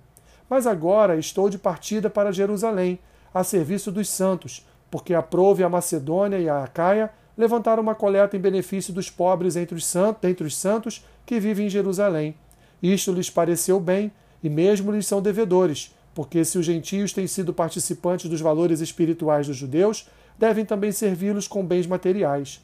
Mas 0.49 0.67
agora 0.67 1.17
estou 1.17 1.49
de 1.49 1.57
partida 1.57 2.09
para 2.09 2.31
Jerusalém, 2.31 2.99
a 3.33 3.43
serviço 3.43 3.91
dos 3.91 4.09
santos, 4.09 4.67
porque 4.91 5.13
aprove 5.13 5.63
a 5.63 5.69
Macedônia 5.69 6.37
e 6.37 6.47
a 6.47 6.63
Acaia 6.63 7.09
levantar 7.35 7.79
uma 7.79 7.95
coleta 7.95 8.37
em 8.37 8.39
benefício 8.39 8.93
dos 8.93 9.09
pobres 9.09 9.55
entre 9.55 9.75
os, 9.75 9.85
santos, 9.85 10.29
entre 10.29 10.45
os 10.45 10.55
santos 10.55 11.03
que 11.25 11.39
vivem 11.39 11.65
em 11.65 11.69
Jerusalém. 11.69 12.35
Isto 12.83 13.13
lhes 13.13 13.29
pareceu 13.29 13.79
bem, 13.79 14.11
e 14.43 14.49
mesmo 14.49 14.91
lhes 14.91 15.07
são 15.07 15.21
devedores, 15.21 15.95
porque 16.13 16.43
se 16.43 16.57
os 16.57 16.65
gentios 16.65 17.13
têm 17.13 17.25
sido 17.25 17.53
participantes 17.53 18.29
dos 18.29 18.41
valores 18.41 18.81
espirituais 18.81 19.47
dos 19.47 19.55
judeus, 19.55 20.09
devem 20.37 20.65
também 20.65 20.91
servi-los 20.91 21.47
com 21.47 21.65
bens 21.65 21.87
materiais. 21.87 22.59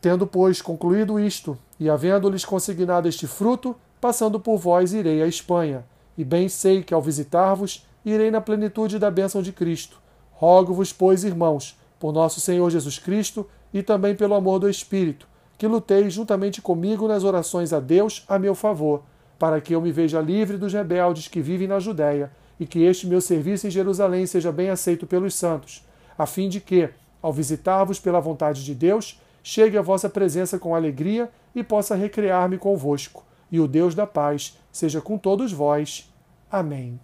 Tendo, 0.00 0.26
pois, 0.26 0.60
concluído 0.60 1.20
isto, 1.20 1.56
e 1.78 1.88
havendo-lhes 1.88 2.44
consignado 2.44 3.06
este 3.06 3.28
fruto, 3.28 3.76
passando 4.00 4.40
por 4.40 4.58
vós 4.58 4.92
irei 4.92 5.22
à 5.22 5.28
Espanha, 5.28 5.84
e 6.18 6.24
bem 6.24 6.48
sei 6.48 6.82
que 6.82 6.92
ao 6.92 7.00
visitar-vos, 7.00 7.86
irei 8.04 8.32
na 8.32 8.40
plenitude 8.40 8.98
da 8.98 9.12
bênção 9.12 9.40
de 9.40 9.52
Cristo. 9.52 10.02
Rogo-vos, 10.32 10.92
pois, 10.92 11.22
irmãos, 11.22 11.78
por 12.00 12.12
nosso 12.12 12.40
Senhor 12.40 12.68
Jesus 12.68 12.98
Cristo 12.98 13.48
e 13.72 13.80
também 13.80 14.16
pelo 14.16 14.34
amor 14.34 14.58
do 14.58 14.68
Espírito, 14.68 15.28
que 15.58 15.66
luteis 15.66 16.12
juntamente 16.12 16.60
comigo 16.60 17.06
nas 17.06 17.24
orações 17.24 17.72
a 17.72 17.80
Deus 17.80 18.24
a 18.28 18.38
meu 18.38 18.54
favor, 18.54 19.02
para 19.38 19.60
que 19.60 19.74
eu 19.74 19.80
me 19.80 19.92
veja 19.92 20.20
livre 20.20 20.56
dos 20.56 20.72
rebeldes 20.72 21.28
que 21.28 21.40
vivem 21.40 21.68
na 21.68 21.78
Judéia, 21.78 22.30
e 22.58 22.66
que 22.66 22.82
este 22.82 23.06
meu 23.06 23.20
serviço 23.20 23.66
em 23.66 23.70
Jerusalém 23.70 24.26
seja 24.26 24.52
bem 24.52 24.70
aceito 24.70 25.06
pelos 25.06 25.34
santos, 25.34 25.84
a 26.16 26.26
fim 26.26 26.48
de 26.48 26.60
que, 26.60 26.88
ao 27.20 27.32
visitar-vos 27.32 27.98
pela 27.98 28.20
vontade 28.20 28.64
de 28.64 28.74
Deus, 28.74 29.20
chegue 29.42 29.76
à 29.76 29.82
vossa 29.82 30.08
presença 30.08 30.58
com 30.58 30.74
alegria 30.74 31.30
e 31.54 31.62
possa 31.62 31.94
recrear-me 31.94 32.58
convosco. 32.58 33.24
E 33.50 33.58
o 33.60 33.66
Deus 33.66 33.94
da 33.94 34.06
paz 34.06 34.56
seja 34.70 35.00
com 35.00 35.18
todos 35.18 35.52
vós. 35.52 36.10
Amém. 36.50 37.00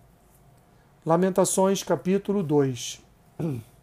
Lamentações, 1.05 1.83
capítulo 1.83 2.43
2. 2.43 3.01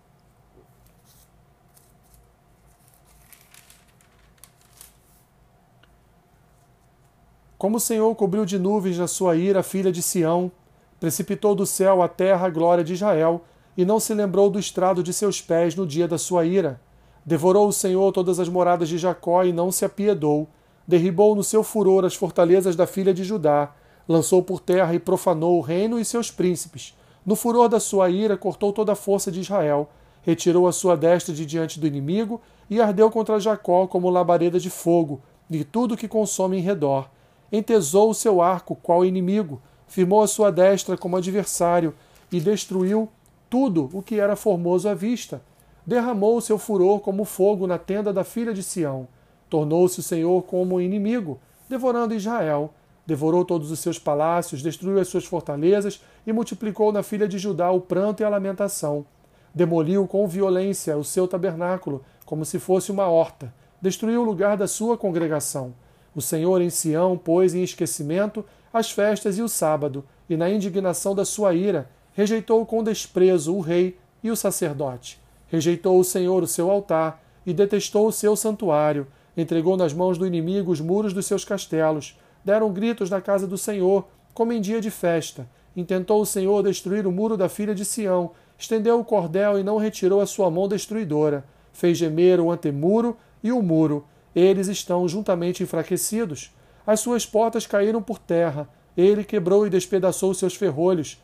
Como 7.58 7.78
o 7.78 7.80
Senhor 7.80 8.14
cobriu 8.16 8.46
de 8.46 8.60
nuvens 8.60 8.98
na 8.98 9.08
sua 9.08 9.38
ira 9.38 9.62
a 9.62 9.64
filha 9.64 9.90
de 9.92 10.02
Sião, 10.02 10.52
precipitou 11.00 11.56
do 11.56 11.66
céu 11.66 12.02
à 12.02 12.08
terra 12.08 12.48
a 12.48 12.50
glória 12.50 12.84
de 12.84 12.94
Israel, 12.94 13.42
e 13.78 13.86
não 13.86 14.00
se 14.00 14.14
lembrou 14.14 14.50
do 14.50 14.60
estrado 14.60 15.02
de 15.02 15.14
seus 15.14 15.42
pés 15.42 15.76
no 15.76 15.88
dia 15.88 16.08
da 16.08 16.18
sua 16.18 16.46
ira. 16.46 16.82
Devorou 17.26 17.68
o 17.68 17.74
Senhor 17.74 18.12
todas 18.12 18.40
as 18.40 18.50
moradas 18.50 18.90
de 18.90 18.98
Jacó 18.98 19.44
e 19.44 19.54
não 19.54 19.72
se 19.72 19.86
apiedou. 19.86 20.48
Derribou 20.88 21.36
no 21.36 21.44
seu 21.44 21.64
furor 21.64 22.06
as 22.06 22.14
fortalezas 22.14 22.76
da 22.76 22.86
filha 22.86 23.14
de 23.14 23.24
Judá, 23.24 23.74
lançou 24.08 24.44
por 24.44 24.60
terra 24.60 24.94
e 24.94 25.00
profanou 25.00 25.58
o 25.58 25.62
reino 25.62 26.00
e 26.00 26.06
seus 26.06 26.30
príncipes. 26.30 26.96
No 27.26 27.36
furor 27.36 27.68
da 27.68 27.80
sua 27.80 28.10
ira, 28.10 28.38
cortou 28.38 28.72
toda 28.72 28.92
a 28.92 28.96
força 28.96 29.32
de 29.32 29.40
Israel, 29.40 29.90
retirou 30.22 30.68
a 30.68 30.72
sua 30.72 30.96
destra 30.96 31.34
de 31.34 31.46
diante 31.46 31.80
do 31.80 31.88
inimigo 31.88 32.40
e 32.70 32.80
ardeu 32.82 33.10
contra 33.10 33.40
Jacó 33.40 33.88
como 33.88 34.10
labareda 34.10 34.60
de 34.60 34.70
fogo, 34.70 35.22
e 35.50 35.64
tudo 35.64 35.98
que 35.98 36.08
consome 36.08 36.58
em 36.58 36.62
redor. 36.62 37.10
Entesou 37.56 38.10
o 38.10 38.14
seu 38.14 38.42
arco, 38.42 38.76
qual 38.76 39.06
inimigo, 39.06 39.62
firmou 39.88 40.22
a 40.22 40.28
sua 40.28 40.52
destra 40.52 40.98
como 40.98 41.16
adversário 41.16 41.94
e 42.30 42.38
destruiu 42.38 43.08
tudo 43.50 43.90
o 43.94 44.02
que 44.02 44.20
era 44.20 44.36
formoso 44.36 44.90
à 44.90 44.94
vista. 44.94 45.42
Derramou 45.86 46.36
o 46.36 46.42
seu 46.42 46.58
furor 46.58 47.00
como 47.00 47.24
fogo 47.24 47.66
na 47.66 47.78
tenda 47.78 48.12
da 48.12 48.26
filha 48.26 48.54
de 48.54 48.62
Sião. 48.62 49.08
Tornou-se 49.50 50.02
o 50.02 50.04
Senhor 50.04 50.44
como 50.44 50.82
inimigo, 50.82 51.40
devorando 51.70 52.14
Israel. 52.14 52.74
Devorou 53.08 53.46
todos 53.46 53.72
os 53.72 53.80
seus 53.80 53.98
palácios, 53.98 54.62
destruiu 54.62 55.00
as 55.00 55.08
suas 55.08 55.24
fortalezas 55.24 56.04
e 56.28 56.34
multiplicou 56.34 56.92
na 56.92 57.04
filha 57.04 57.26
de 57.26 57.38
Judá 57.38 57.72
o 57.72 57.80
pranto 57.80 58.20
e 58.20 58.26
a 58.26 58.30
lamentação. 58.30 59.06
Demoliu 59.54 60.06
com 60.06 60.28
violência 60.28 60.98
o 60.98 61.06
seu 61.06 61.26
tabernáculo, 61.26 62.04
como 62.26 62.44
se 62.44 62.60
fosse 62.60 62.92
uma 62.92 63.08
horta. 63.08 63.54
Destruiu 63.82 64.24
o 64.24 64.26
lugar 64.26 64.58
da 64.58 64.68
sua 64.68 64.98
congregação. 64.98 65.74
O 66.16 66.22
Senhor 66.22 66.62
em 66.62 66.70
Sião 66.70 67.18
pôs 67.18 67.54
em 67.54 67.62
esquecimento 67.62 68.46
as 68.74 68.90
festas 68.90 69.38
e 69.38 69.42
o 69.42 69.50
sábado, 69.50 70.04
e 70.30 70.38
na 70.38 70.50
indignação 70.50 71.14
da 71.14 71.26
sua 71.26 71.54
ira 71.54 71.90
rejeitou 72.14 72.66
com 72.66 72.82
desprezo 72.82 73.54
o 73.54 73.60
rei 73.60 73.98
e 74.24 74.32
o 74.32 74.36
sacerdote. 74.36 75.20
Rejeitou 75.48 76.00
o 76.00 76.04
Senhor 76.04 76.42
o 76.42 76.48
seu 76.48 76.72
altar 76.72 77.22
e 77.46 77.54
detestou 77.54 78.08
o 78.08 78.12
seu 78.12 78.36
santuário. 78.36 79.06
Entregou 79.36 79.76
nas 79.76 79.94
mãos 79.94 80.18
do 80.18 80.26
inimigo 80.26 80.72
os 80.72 80.80
muros 80.80 81.14
dos 81.14 81.26
seus 81.26 81.44
castelos. 81.44 82.18
Deram 82.44 82.72
gritos 82.72 83.10
na 83.10 83.20
casa 83.20 83.46
do 83.46 83.58
Senhor, 83.58 84.08
como 84.34 84.54
em 84.54 84.62
dia 84.62 84.80
de 84.80 84.90
festa. 84.90 85.48
Intentou 85.76 86.22
o 86.22 86.26
Senhor 86.26 86.64
destruir 86.64 87.06
o 87.06 87.12
muro 87.12 87.36
da 87.36 87.50
filha 87.50 87.76
de 87.76 87.84
Sião. 87.84 88.32
Estendeu 88.58 89.00
o 89.00 89.06
cordel 89.06 89.60
e 89.60 89.64
não 89.64 89.78
retirou 89.78 90.22
a 90.22 90.26
sua 90.26 90.50
mão 90.50 90.68
destruidora. 90.68 91.46
Fez 91.74 91.98
gemer 91.98 92.40
o 92.40 92.50
antemuro 92.50 93.18
e 93.44 93.52
o 93.52 93.62
muro. 93.62 94.06
Eles 94.36 94.68
estão 94.68 95.08
juntamente 95.08 95.64
enfraquecidos. 95.64 96.54
As 96.86 97.00
suas 97.00 97.26
portas 97.26 97.66
caíram 97.66 98.02
por 98.02 98.20
terra. 98.20 98.68
Ele 98.98 99.24
quebrou 99.24 99.66
e 99.66 99.70
despedaçou 99.70 100.34
seus 100.34 100.56
ferrolhos. 100.56 101.24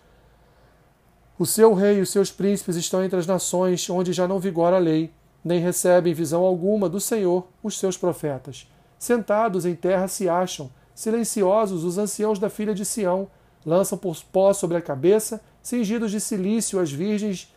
O 1.38 1.46
seu 1.46 1.74
rei 1.74 1.98
e 1.98 2.02
os 2.02 2.10
seus 2.10 2.32
príncipes 2.32 2.76
estão 2.76 3.04
entre 3.04 3.20
as 3.20 3.28
nações 3.28 3.90
onde 3.90 4.14
já 4.14 4.28
não 4.28 4.40
vigora 4.40 4.76
a 4.76 4.80
lei, 4.80 5.12
nem 5.44 5.60
recebem 5.60 6.14
visão 6.14 6.44
alguma 6.44 6.88
do 6.88 7.00
Senhor 7.00 7.48
os 7.64 7.80
seus 7.80 7.98
profetas. 7.98 8.68
Sentados 9.00 9.66
em 9.66 9.74
terra 9.74 10.08
se 10.08 10.30
acham, 10.30 10.70
silenciosos 10.94 11.84
os 11.84 11.98
anciãos 11.98 12.38
da 12.38 12.50
filha 12.50 12.76
de 12.76 12.86
Sião, 12.86 13.28
lançam 13.66 13.98
por 13.98 14.16
pó 14.32 14.54
sobre 14.54 14.78
a 14.78 14.82
cabeça, 14.82 15.42
cingidos 15.62 16.12
de 16.12 16.20
silício 16.20 16.80
as 16.80 16.92
virgens 16.92 17.52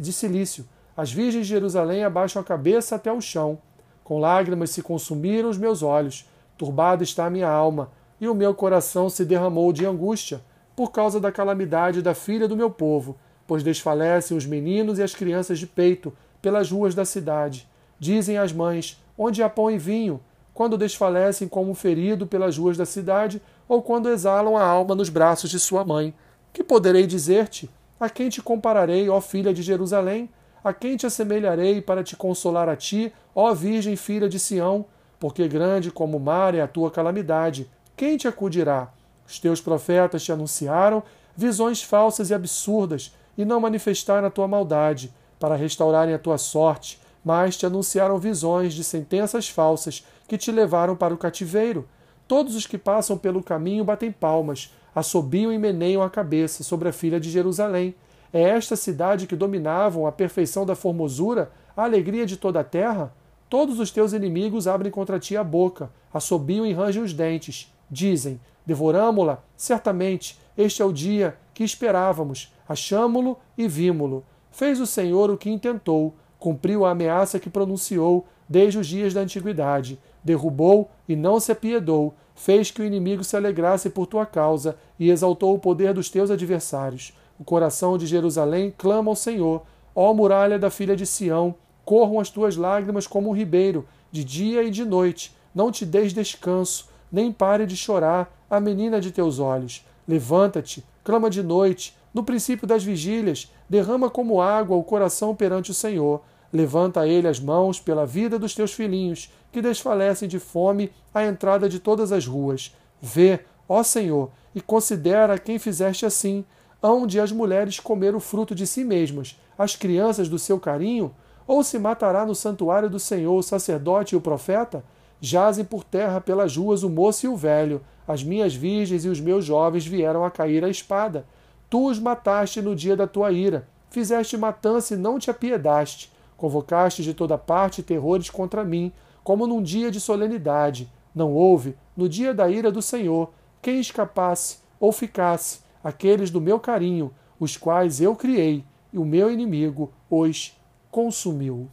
de 0.00 0.12
silício. 0.12 0.64
As 0.96 1.12
virgens 1.12 1.46
de 1.46 1.52
Jerusalém 1.52 2.04
abaixam 2.04 2.40
a 2.40 2.44
cabeça 2.44 2.94
até 2.94 3.12
o 3.12 3.20
chão. 3.20 3.58
Com 4.04 4.20
lágrimas 4.20 4.70
se 4.70 4.82
consumiram 4.82 5.48
os 5.48 5.56
meus 5.56 5.82
olhos, 5.82 6.28
turbada 6.58 7.02
está 7.02 7.24
a 7.26 7.30
minha 7.30 7.48
alma, 7.48 7.90
e 8.20 8.28
o 8.28 8.34
meu 8.34 8.54
coração 8.54 9.08
se 9.08 9.24
derramou 9.24 9.72
de 9.72 9.86
angústia, 9.86 10.42
por 10.76 10.92
causa 10.92 11.18
da 11.18 11.32
calamidade 11.32 12.02
da 12.02 12.14
filha 12.14 12.46
do 12.46 12.56
meu 12.56 12.70
povo, 12.70 13.16
pois 13.46 13.62
desfalecem 13.62 14.36
os 14.36 14.44
meninos 14.44 14.98
e 14.98 15.02
as 15.02 15.14
crianças 15.14 15.58
de 15.58 15.66
peito 15.66 16.12
pelas 16.42 16.70
ruas 16.70 16.94
da 16.94 17.04
cidade. 17.04 17.66
Dizem 17.98 18.36
as 18.36 18.52
mães: 18.52 19.02
Onde 19.16 19.42
há 19.42 19.48
pão 19.48 19.70
e 19.70 19.78
vinho? 19.78 20.20
Quando 20.52 20.78
desfalecem 20.78 21.48
como 21.48 21.70
um 21.70 21.74
ferido 21.74 22.26
pelas 22.26 22.58
ruas 22.58 22.76
da 22.76 22.84
cidade, 22.84 23.40
ou 23.66 23.82
quando 23.82 24.10
exalam 24.10 24.56
a 24.56 24.64
alma 24.64 24.94
nos 24.94 25.08
braços 25.08 25.50
de 25.50 25.58
sua 25.58 25.84
mãe. 25.84 26.14
Que 26.52 26.62
poderei 26.62 27.06
dizer-te? 27.06 27.70
A 27.98 28.10
quem 28.10 28.28
te 28.28 28.42
compararei, 28.42 29.08
ó 29.08 29.20
filha 29.20 29.52
de 29.52 29.62
Jerusalém? 29.62 30.28
A 30.64 30.72
quem 30.72 30.96
te 30.96 31.04
assemelharei 31.04 31.82
para 31.82 32.02
te 32.02 32.16
consolar 32.16 32.70
a 32.70 32.74
ti, 32.74 33.12
ó 33.34 33.52
Virgem 33.52 33.96
filha 33.96 34.30
de 34.30 34.40
Sião? 34.40 34.86
Porque 35.20 35.46
grande 35.46 35.90
como 35.90 36.16
o 36.16 36.20
mar 36.20 36.54
é 36.54 36.62
a 36.62 36.66
tua 36.66 36.90
calamidade. 36.90 37.70
Quem 37.94 38.16
te 38.16 38.26
acudirá? 38.26 38.90
Os 39.28 39.38
teus 39.38 39.60
profetas 39.60 40.24
te 40.24 40.32
anunciaram 40.32 41.02
visões 41.36 41.82
falsas 41.82 42.30
e 42.30 42.34
absurdas, 42.34 43.14
e 43.36 43.44
não 43.44 43.60
manifestaram 43.60 44.26
a 44.26 44.30
tua 44.30 44.48
maldade, 44.48 45.12
para 45.38 45.54
restaurarem 45.54 46.14
a 46.14 46.18
tua 46.18 46.38
sorte, 46.38 46.98
mas 47.22 47.56
te 47.58 47.66
anunciaram 47.66 48.16
visões 48.18 48.72
de 48.72 48.84
sentenças 48.84 49.48
falsas 49.48 50.06
que 50.26 50.38
te 50.38 50.50
levaram 50.50 50.96
para 50.96 51.12
o 51.12 51.18
cativeiro. 51.18 51.86
Todos 52.26 52.54
os 52.54 52.66
que 52.66 52.78
passam 52.78 53.18
pelo 53.18 53.42
caminho 53.42 53.84
batem 53.84 54.10
palmas, 54.10 54.72
assobiam 54.94 55.52
e 55.52 55.58
meneiam 55.58 56.02
a 56.02 56.08
cabeça 56.08 56.62
sobre 56.64 56.88
a 56.88 56.92
filha 56.92 57.20
de 57.20 57.30
Jerusalém. 57.30 57.94
É 58.34 58.42
esta 58.42 58.74
cidade 58.74 59.28
que 59.28 59.36
dominavam 59.36 60.08
a 60.08 60.10
perfeição 60.10 60.66
da 60.66 60.74
formosura, 60.74 61.52
a 61.76 61.84
alegria 61.84 62.26
de 62.26 62.36
toda 62.36 62.58
a 62.58 62.64
terra? 62.64 63.14
Todos 63.48 63.78
os 63.78 63.92
teus 63.92 64.12
inimigos 64.12 64.66
abrem 64.66 64.90
contra 64.90 65.20
ti 65.20 65.36
a 65.36 65.44
boca, 65.44 65.88
assobiam 66.12 66.66
e 66.66 66.72
rangem 66.72 67.00
os 67.00 67.12
dentes. 67.12 67.72
Dizem: 67.88 68.40
Devoramo-la, 68.66 69.40
certamente, 69.56 70.36
este 70.58 70.82
é 70.82 70.84
o 70.84 70.92
dia 70.92 71.38
que 71.54 71.62
esperávamos, 71.62 72.52
achamo-lo 72.68 73.38
e 73.56 73.68
vimo-lo. 73.68 74.24
Fez 74.50 74.80
o 74.80 74.86
Senhor 74.86 75.30
o 75.30 75.38
que 75.38 75.48
intentou, 75.48 76.16
cumpriu 76.36 76.84
a 76.84 76.90
ameaça 76.90 77.38
que 77.38 77.48
pronunciou 77.48 78.26
desde 78.48 78.80
os 78.80 78.88
dias 78.88 79.14
da 79.14 79.20
antiguidade, 79.20 79.96
derrubou 80.24 80.90
e 81.08 81.14
não 81.14 81.38
se 81.38 81.52
apiedou, 81.52 82.14
fez 82.34 82.68
que 82.72 82.82
o 82.82 82.84
inimigo 82.84 83.22
se 83.22 83.36
alegrasse 83.36 83.90
por 83.90 84.08
tua 84.08 84.26
causa 84.26 84.76
e 84.98 85.08
exaltou 85.08 85.54
o 85.54 85.58
poder 85.60 85.94
dos 85.94 86.10
teus 86.10 86.32
adversários. 86.32 87.14
O 87.38 87.44
coração 87.44 87.98
de 87.98 88.06
Jerusalém 88.06 88.72
clama 88.76 89.10
ao 89.10 89.16
Senhor, 89.16 89.62
ó 89.94 90.12
muralha 90.14 90.58
da 90.58 90.70
filha 90.70 90.94
de 90.94 91.04
Sião, 91.04 91.54
corram 91.84 92.20
as 92.20 92.30
tuas 92.30 92.56
lágrimas 92.56 93.06
como 93.06 93.30
um 93.30 93.34
ribeiro, 93.34 93.86
de 94.10 94.24
dia 94.24 94.62
e 94.62 94.70
de 94.70 94.84
noite, 94.84 95.34
não 95.54 95.70
te 95.70 95.84
deis 95.84 96.12
descanso, 96.12 96.88
nem 97.10 97.32
pare 97.32 97.66
de 97.66 97.76
chorar 97.76 98.32
a 98.48 98.60
menina 98.60 99.00
de 99.00 99.10
teus 99.10 99.38
olhos. 99.38 99.84
Levanta-te, 100.06 100.84
clama 101.02 101.28
de 101.28 101.42
noite, 101.42 101.96
no 102.12 102.22
princípio 102.22 102.66
das 102.66 102.84
vigílias, 102.84 103.52
derrama 103.68 104.08
como 104.08 104.40
água 104.40 104.76
o 104.76 104.84
coração 104.84 105.34
perante 105.34 105.70
o 105.70 105.74
Senhor. 105.74 106.20
Levanta 106.52 107.00
a 107.00 107.08
ele 107.08 107.26
as 107.26 107.40
mãos 107.40 107.80
pela 107.80 108.06
vida 108.06 108.38
dos 108.38 108.54
teus 108.54 108.72
filhinhos, 108.72 109.32
que 109.50 109.60
desfalecem 109.60 110.28
de 110.28 110.38
fome 110.38 110.92
à 111.12 111.24
entrada 111.24 111.68
de 111.68 111.80
todas 111.80 112.12
as 112.12 112.26
ruas. 112.26 112.74
Vê, 113.00 113.40
ó 113.68 113.82
Senhor, 113.82 114.30
e 114.54 114.60
considera 114.60 115.38
quem 115.38 115.58
fizeste 115.58 116.06
assim. 116.06 116.44
Hão 116.86 117.06
de 117.06 117.18
as 117.18 117.32
mulheres 117.32 117.80
comer 117.80 118.14
o 118.14 118.20
fruto 118.20 118.54
de 118.54 118.66
si 118.66 118.84
mesmas, 118.84 119.40
as 119.56 119.74
crianças 119.74 120.28
do 120.28 120.38
seu 120.38 120.60
carinho? 120.60 121.14
Ou 121.46 121.64
se 121.64 121.78
matará 121.78 122.26
no 122.26 122.34
santuário 122.34 122.90
do 122.90 122.98
Senhor 122.98 123.38
o 123.38 123.42
sacerdote 123.42 124.14
e 124.14 124.18
o 124.18 124.20
profeta? 124.20 124.84
Jazem 125.18 125.64
por 125.64 125.82
terra 125.82 126.20
pelas 126.20 126.58
ruas 126.58 126.82
o 126.82 126.90
moço 126.90 127.24
e 127.24 127.28
o 127.30 127.34
velho, 127.34 127.80
as 128.06 128.22
minhas 128.22 128.54
virgens 128.54 129.06
e 129.06 129.08
os 129.08 129.18
meus 129.18 129.46
jovens 129.46 129.86
vieram 129.86 130.26
a 130.26 130.30
cair 130.30 130.62
à 130.62 130.68
espada. 130.68 131.24
Tu 131.70 131.86
os 131.88 131.98
mataste 131.98 132.60
no 132.60 132.76
dia 132.76 132.94
da 132.94 133.06
tua 133.06 133.32
ira, 133.32 133.66
fizeste 133.88 134.36
matança 134.36 134.92
e 134.92 134.98
não 134.98 135.18
te 135.18 135.30
apiedaste. 135.30 136.12
Convocaste 136.36 137.02
de 137.02 137.14
toda 137.14 137.38
parte 137.38 137.82
terrores 137.82 138.28
contra 138.28 138.62
mim, 138.62 138.92
como 139.22 139.46
num 139.46 139.62
dia 139.62 139.90
de 139.90 139.98
solenidade. 139.98 140.92
Não 141.14 141.32
houve, 141.32 141.78
no 141.96 142.10
dia 142.10 142.34
da 142.34 142.46
ira 142.50 142.70
do 142.70 142.82
Senhor, 142.82 143.30
quem 143.62 143.80
escapasse 143.80 144.58
ou 144.78 144.92
ficasse, 144.92 145.63
aqueles 145.84 146.30
do 146.30 146.40
meu 146.40 146.58
carinho, 146.58 147.12
os 147.38 147.56
quais 147.56 148.00
eu 148.00 148.16
criei, 148.16 148.64
e 148.92 148.98
o 148.98 149.04
meu 149.04 149.30
inimigo 149.30 149.92
os 150.10 150.56
consumiu. 150.90 151.68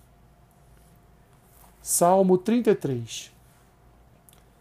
Salmo 1.81 2.37
33 2.37 3.31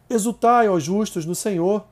Exultai, 0.08 0.68
ó 0.68 0.78
justos, 0.78 1.26
no 1.26 1.34
Senhor, 1.34 1.84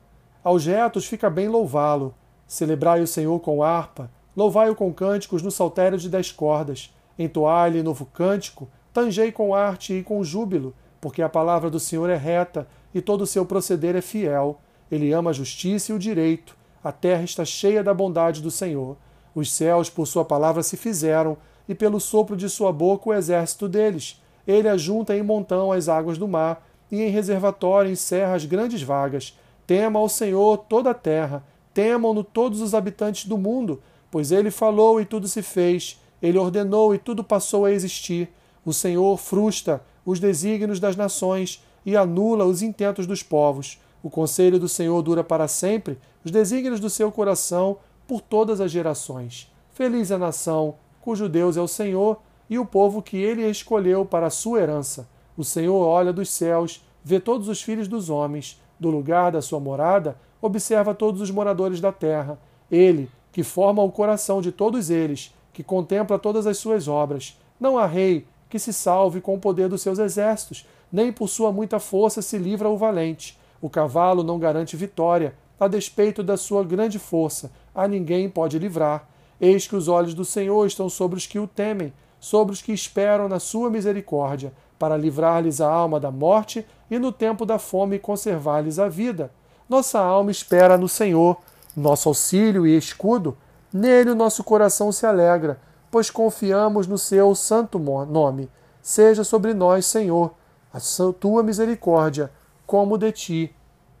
aos 0.43 0.65
retos 0.65 1.05
fica 1.05 1.29
bem 1.29 1.47
louvá-lo. 1.47 2.13
Celebrai 2.47 3.01
o 3.01 3.07
Senhor 3.07 3.39
com 3.39 3.61
harpa, 3.61 4.09
louvai-o 4.35 4.75
com 4.75 4.91
cânticos 4.93 5.41
no 5.41 5.51
saltério 5.51 5.97
de 5.97 6.09
dez 6.09 6.31
cordas. 6.31 6.93
Entoai-lhe 7.17 7.83
novo 7.83 8.05
cântico, 8.05 8.67
tangei 8.93 9.31
com 9.31 9.53
arte 9.53 9.93
e 9.93 10.03
com 10.03 10.23
júbilo, 10.23 10.73
porque 10.99 11.21
a 11.21 11.29
palavra 11.29 11.69
do 11.69 11.79
Senhor 11.79 12.09
é 12.09 12.15
reta 12.15 12.67
e 12.93 13.01
todo 13.01 13.21
o 13.21 13.27
seu 13.27 13.45
proceder 13.45 13.95
é 13.95 14.01
fiel. 14.01 14.59
Ele 14.91 15.11
ama 15.11 15.29
a 15.29 15.33
justiça 15.33 15.91
e 15.91 15.95
o 15.95 15.99
direito. 15.99 16.57
A 16.83 16.91
terra 16.91 17.23
está 17.23 17.43
cheia 17.43 17.83
da 17.83 17.93
bondade 17.93 18.41
do 18.41 18.51
Senhor. 18.51 18.95
Os 19.35 19.51
céus, 19.51 19.89
por 19.89 20.05
sua 20.05 20.25
palavra, 20.25 20.63
se 20.63 20.77
fizeram, 20.77 21.37
e 21.67 21.75
pelo 21.75 21.99
sopro 21.99 22.35
de 22.35 22.49
sua 22.49 22.73
boca 22.73 23.09
o 23.09 23.13
exército 23.13 23.67
deles. 23.67 24.19
Ele 24.47 24.67
ajunta 24.67 25.15
em 25.15 25.21
montão 25.21 25.71
as 25.71 25.87
águas 25.87 26.17
do 26.17 26.27
mar 26.27 26.67
e 26.91 27.01
em 27.03 27.09
reservatório 27.09 27.91
encerra 27.91 28.33
as 28.33 28.45
grandes 28.45 28.81
vagas. 28.81 29.37
Tema 29.67 29.99
ao 29.99 30.09
Senhor 30.09 30.57
toda 30.57 30.89
a 30.89 30.95
terra, 30.95 31.43
temam-no 31.73 32.23
todos 32.23 32.59
os 32.59 32.73
habitantes 32.73 33.25
do 33.25 33.37
mundo, 33.37 33.79
pois 34.09 34.31
ele 34.31 34.49
falou 34.49 34.99
e 34.99 35.05
tudo 35.05 35.27
se 35.27 35.43
fez, 35.43 36.01
ele 36.19 36.39
ordenou 36.39 36.95
e 36.95 36.97
tudo 36.97 37.23
passou 37.23 37.65
a 37.65 37.71
existir. 37.71 38.29
O 38.65 38.73
Senhor 38.73 39.15
frustra 39.17 39.81
os 40.03 40.19
desígnios 40.19 40.79
das 40.79 40.95
nações 40.95 41.63
e 41.85 41.95
anula 41.95 42.45
os 42.45 42.63
intentos 42.63 43.05
dos 43.05 43.21
povos. 43.21 43.79
O 44.01 44.09
conselho 44.09 44.59
do 44.59 44.69
Senhor 44.69 45.01
dura 45.01 45.23
para 45.23 45.47
sempre, 45.47 45.97
os 46.23 46.31
desígnios 46.31 46.79
do 46.79 46.89
seu 46.89 47.11
coração 47.11 47.77
por 48.07 48.21
todas 48.21 48.61
as 48.61 48.71
gerações. 48.71 49.51
Feliz 49.71 50.11
a 50.11 50.17
nação 50.17 50.75
cujo 51.01 51.29
Deus 51.29 51.57
é 51.57 51.61
o 51.61 51.67
Senhor 51.67 52.19
e 52.49 52.59
o 52.59 52.65
povo 52.65 53.01
que 53.01 53.17
ele 53.17 53.47
escolheu 53.49 54.05
para 54.05 54.27
a 54.27 54.29
sua 54.29 54.59
herança. 54.59 55.07
O 55.37 55.43
Senhor 55.43 55.79
olha 55.85 56.11
dos 56.11 56.29
céus, 56.29 56.83
vê 57.03 57.19
todos 57.19 57.47
os 57.47 57.61
filhos 57.61 57.87
dos 57.87 58.09
homens, 58.09 58.61
do 58.79 58.89
lugar 58.89 59.31
da 59.31 59.41
sua 59.41 59.59
morada, 59.59 60.17
observa 60.41 60.93
todos 60.93 61.21
os 61.21 61.31
moradores 61.31 61.79
da 61.79 61.91
terra. 61.91 62.39
Ele, 62.69 63.09
que 63.31 63.43
forma 63.43 63.81
o 63.81 63.91
coração 63.91 64.41
de 64.41 64.51
todos 64.51 64.89
eles, 64.89 65.33
que 65.53 65.63
contempla 65.63 66.19
todas 66.19 66.45
as 66.45 66.57
suas 66.57 66.87
obras. 66.87 67.39
Não 67.59 67.77
há 67.77 67.85
rei 67.85 68.27
que 68.49 68.59
se 68.59 68.73
salve 68.73 69.21
com 69.21 69.35
o 69.35 69.39
poder 69.39 69.69
dos 69.69 69.81
seus 69.81 69.99
exércitos, 69.99 70.67
nem 70.91 71.11
por 71.11 71.29
sua 71.29 71.51
muita 71.51 71.79
força 71.79 72.21
se 72.21 72.37
livra 72.37 72.67
o 72.67 72.77
valente. 72.77 73.38
O 73.61 73.69
cavalo 73.69 74.23
não 74.23 74.39
garante 74.39 74.77
vitória, 74.77 75.33
a 75.59 75.67
despeito 75.67 76.23
da 76.23 76.37
sua 76.37 76.63
grande 76.63 76.97
força, 76.97 77.51
a 77.75 77.87
ninguém 77.87 78.29
pode 78.29 78.57
livrar. 78.57 79.07
Eis 79.39 79.67
que 79.67 79.75
os 79.75 79.87
olhos 79.87 80.13
do 80.13 80.23
Senhor 80.23 80.65
estão 80.65 80.89
sobre 80.89 81.17
os 81.17 81.25
que 81.25 81.39
o 81.39 81.47
temem, 81.47 81.93
sobre 82.19 82.53
os 82.53 82.61
que 82.61 82.71
esperam 82.71 83.27
na 83.27 83.39
sua 83.39 83.69
misericórdia 83.69 84.53
para 84.79 84.95
livrar-lhes 84.95 85.59
a 85.59 85.69
alma 85.69 85.99
da 85.99 86.09
morte 86.09 86.65
e 86.89 86.97
no 86.97 87.11
tempo 87.11 87.45
da 87.45 87.59
fome 87.59 87.99
conservar-lhes 87.99 88.79
a 88.79 88.87
vida. 88.87 89.29
Nossa 89.67 89.99
alma 89.99 90.31
espera 90.31 90.77
no 90.77 90.87
Senhor, 90.87 91.37
nosso 91.75 92.07
auxílio 92.07 92.65
e 92.65 92.75
escudo. 92.75 93.37
Nele 93.71 94.11
o 94.11 94.15
nosso 94.15 94.43
coração 94.43 94.91
se 94.91 95.05
alegra, 95.05 95.59
pois 95.91 96.09
confiamos 96.09 96.87
no 96.87 96.97
seu 96.97 97.35
santo 97.35 97.77
nome. 97.77 98.49
Seja 98.81 99.23
sobre 99.23 99.53
nós, 99.53 99.85
Senhor, 99.85 100.33
a 100.73 100.79
tua 101.19 101.43
misericórdia, 101.43 102.31
como 102.69 102.99
de 102.99 103.11
ti 103.11 103.55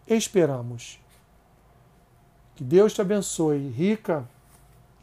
esperamos. 0.05 0.99
Que 2.55 2.63
Deus 2.63 2.93
te 2.93 3.01
abençoe 3.01 3.67
rica 3.69 4.29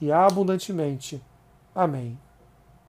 e 0.01 0.13
abundantemente. 0.13 1.21
Amém. 1.75 2.17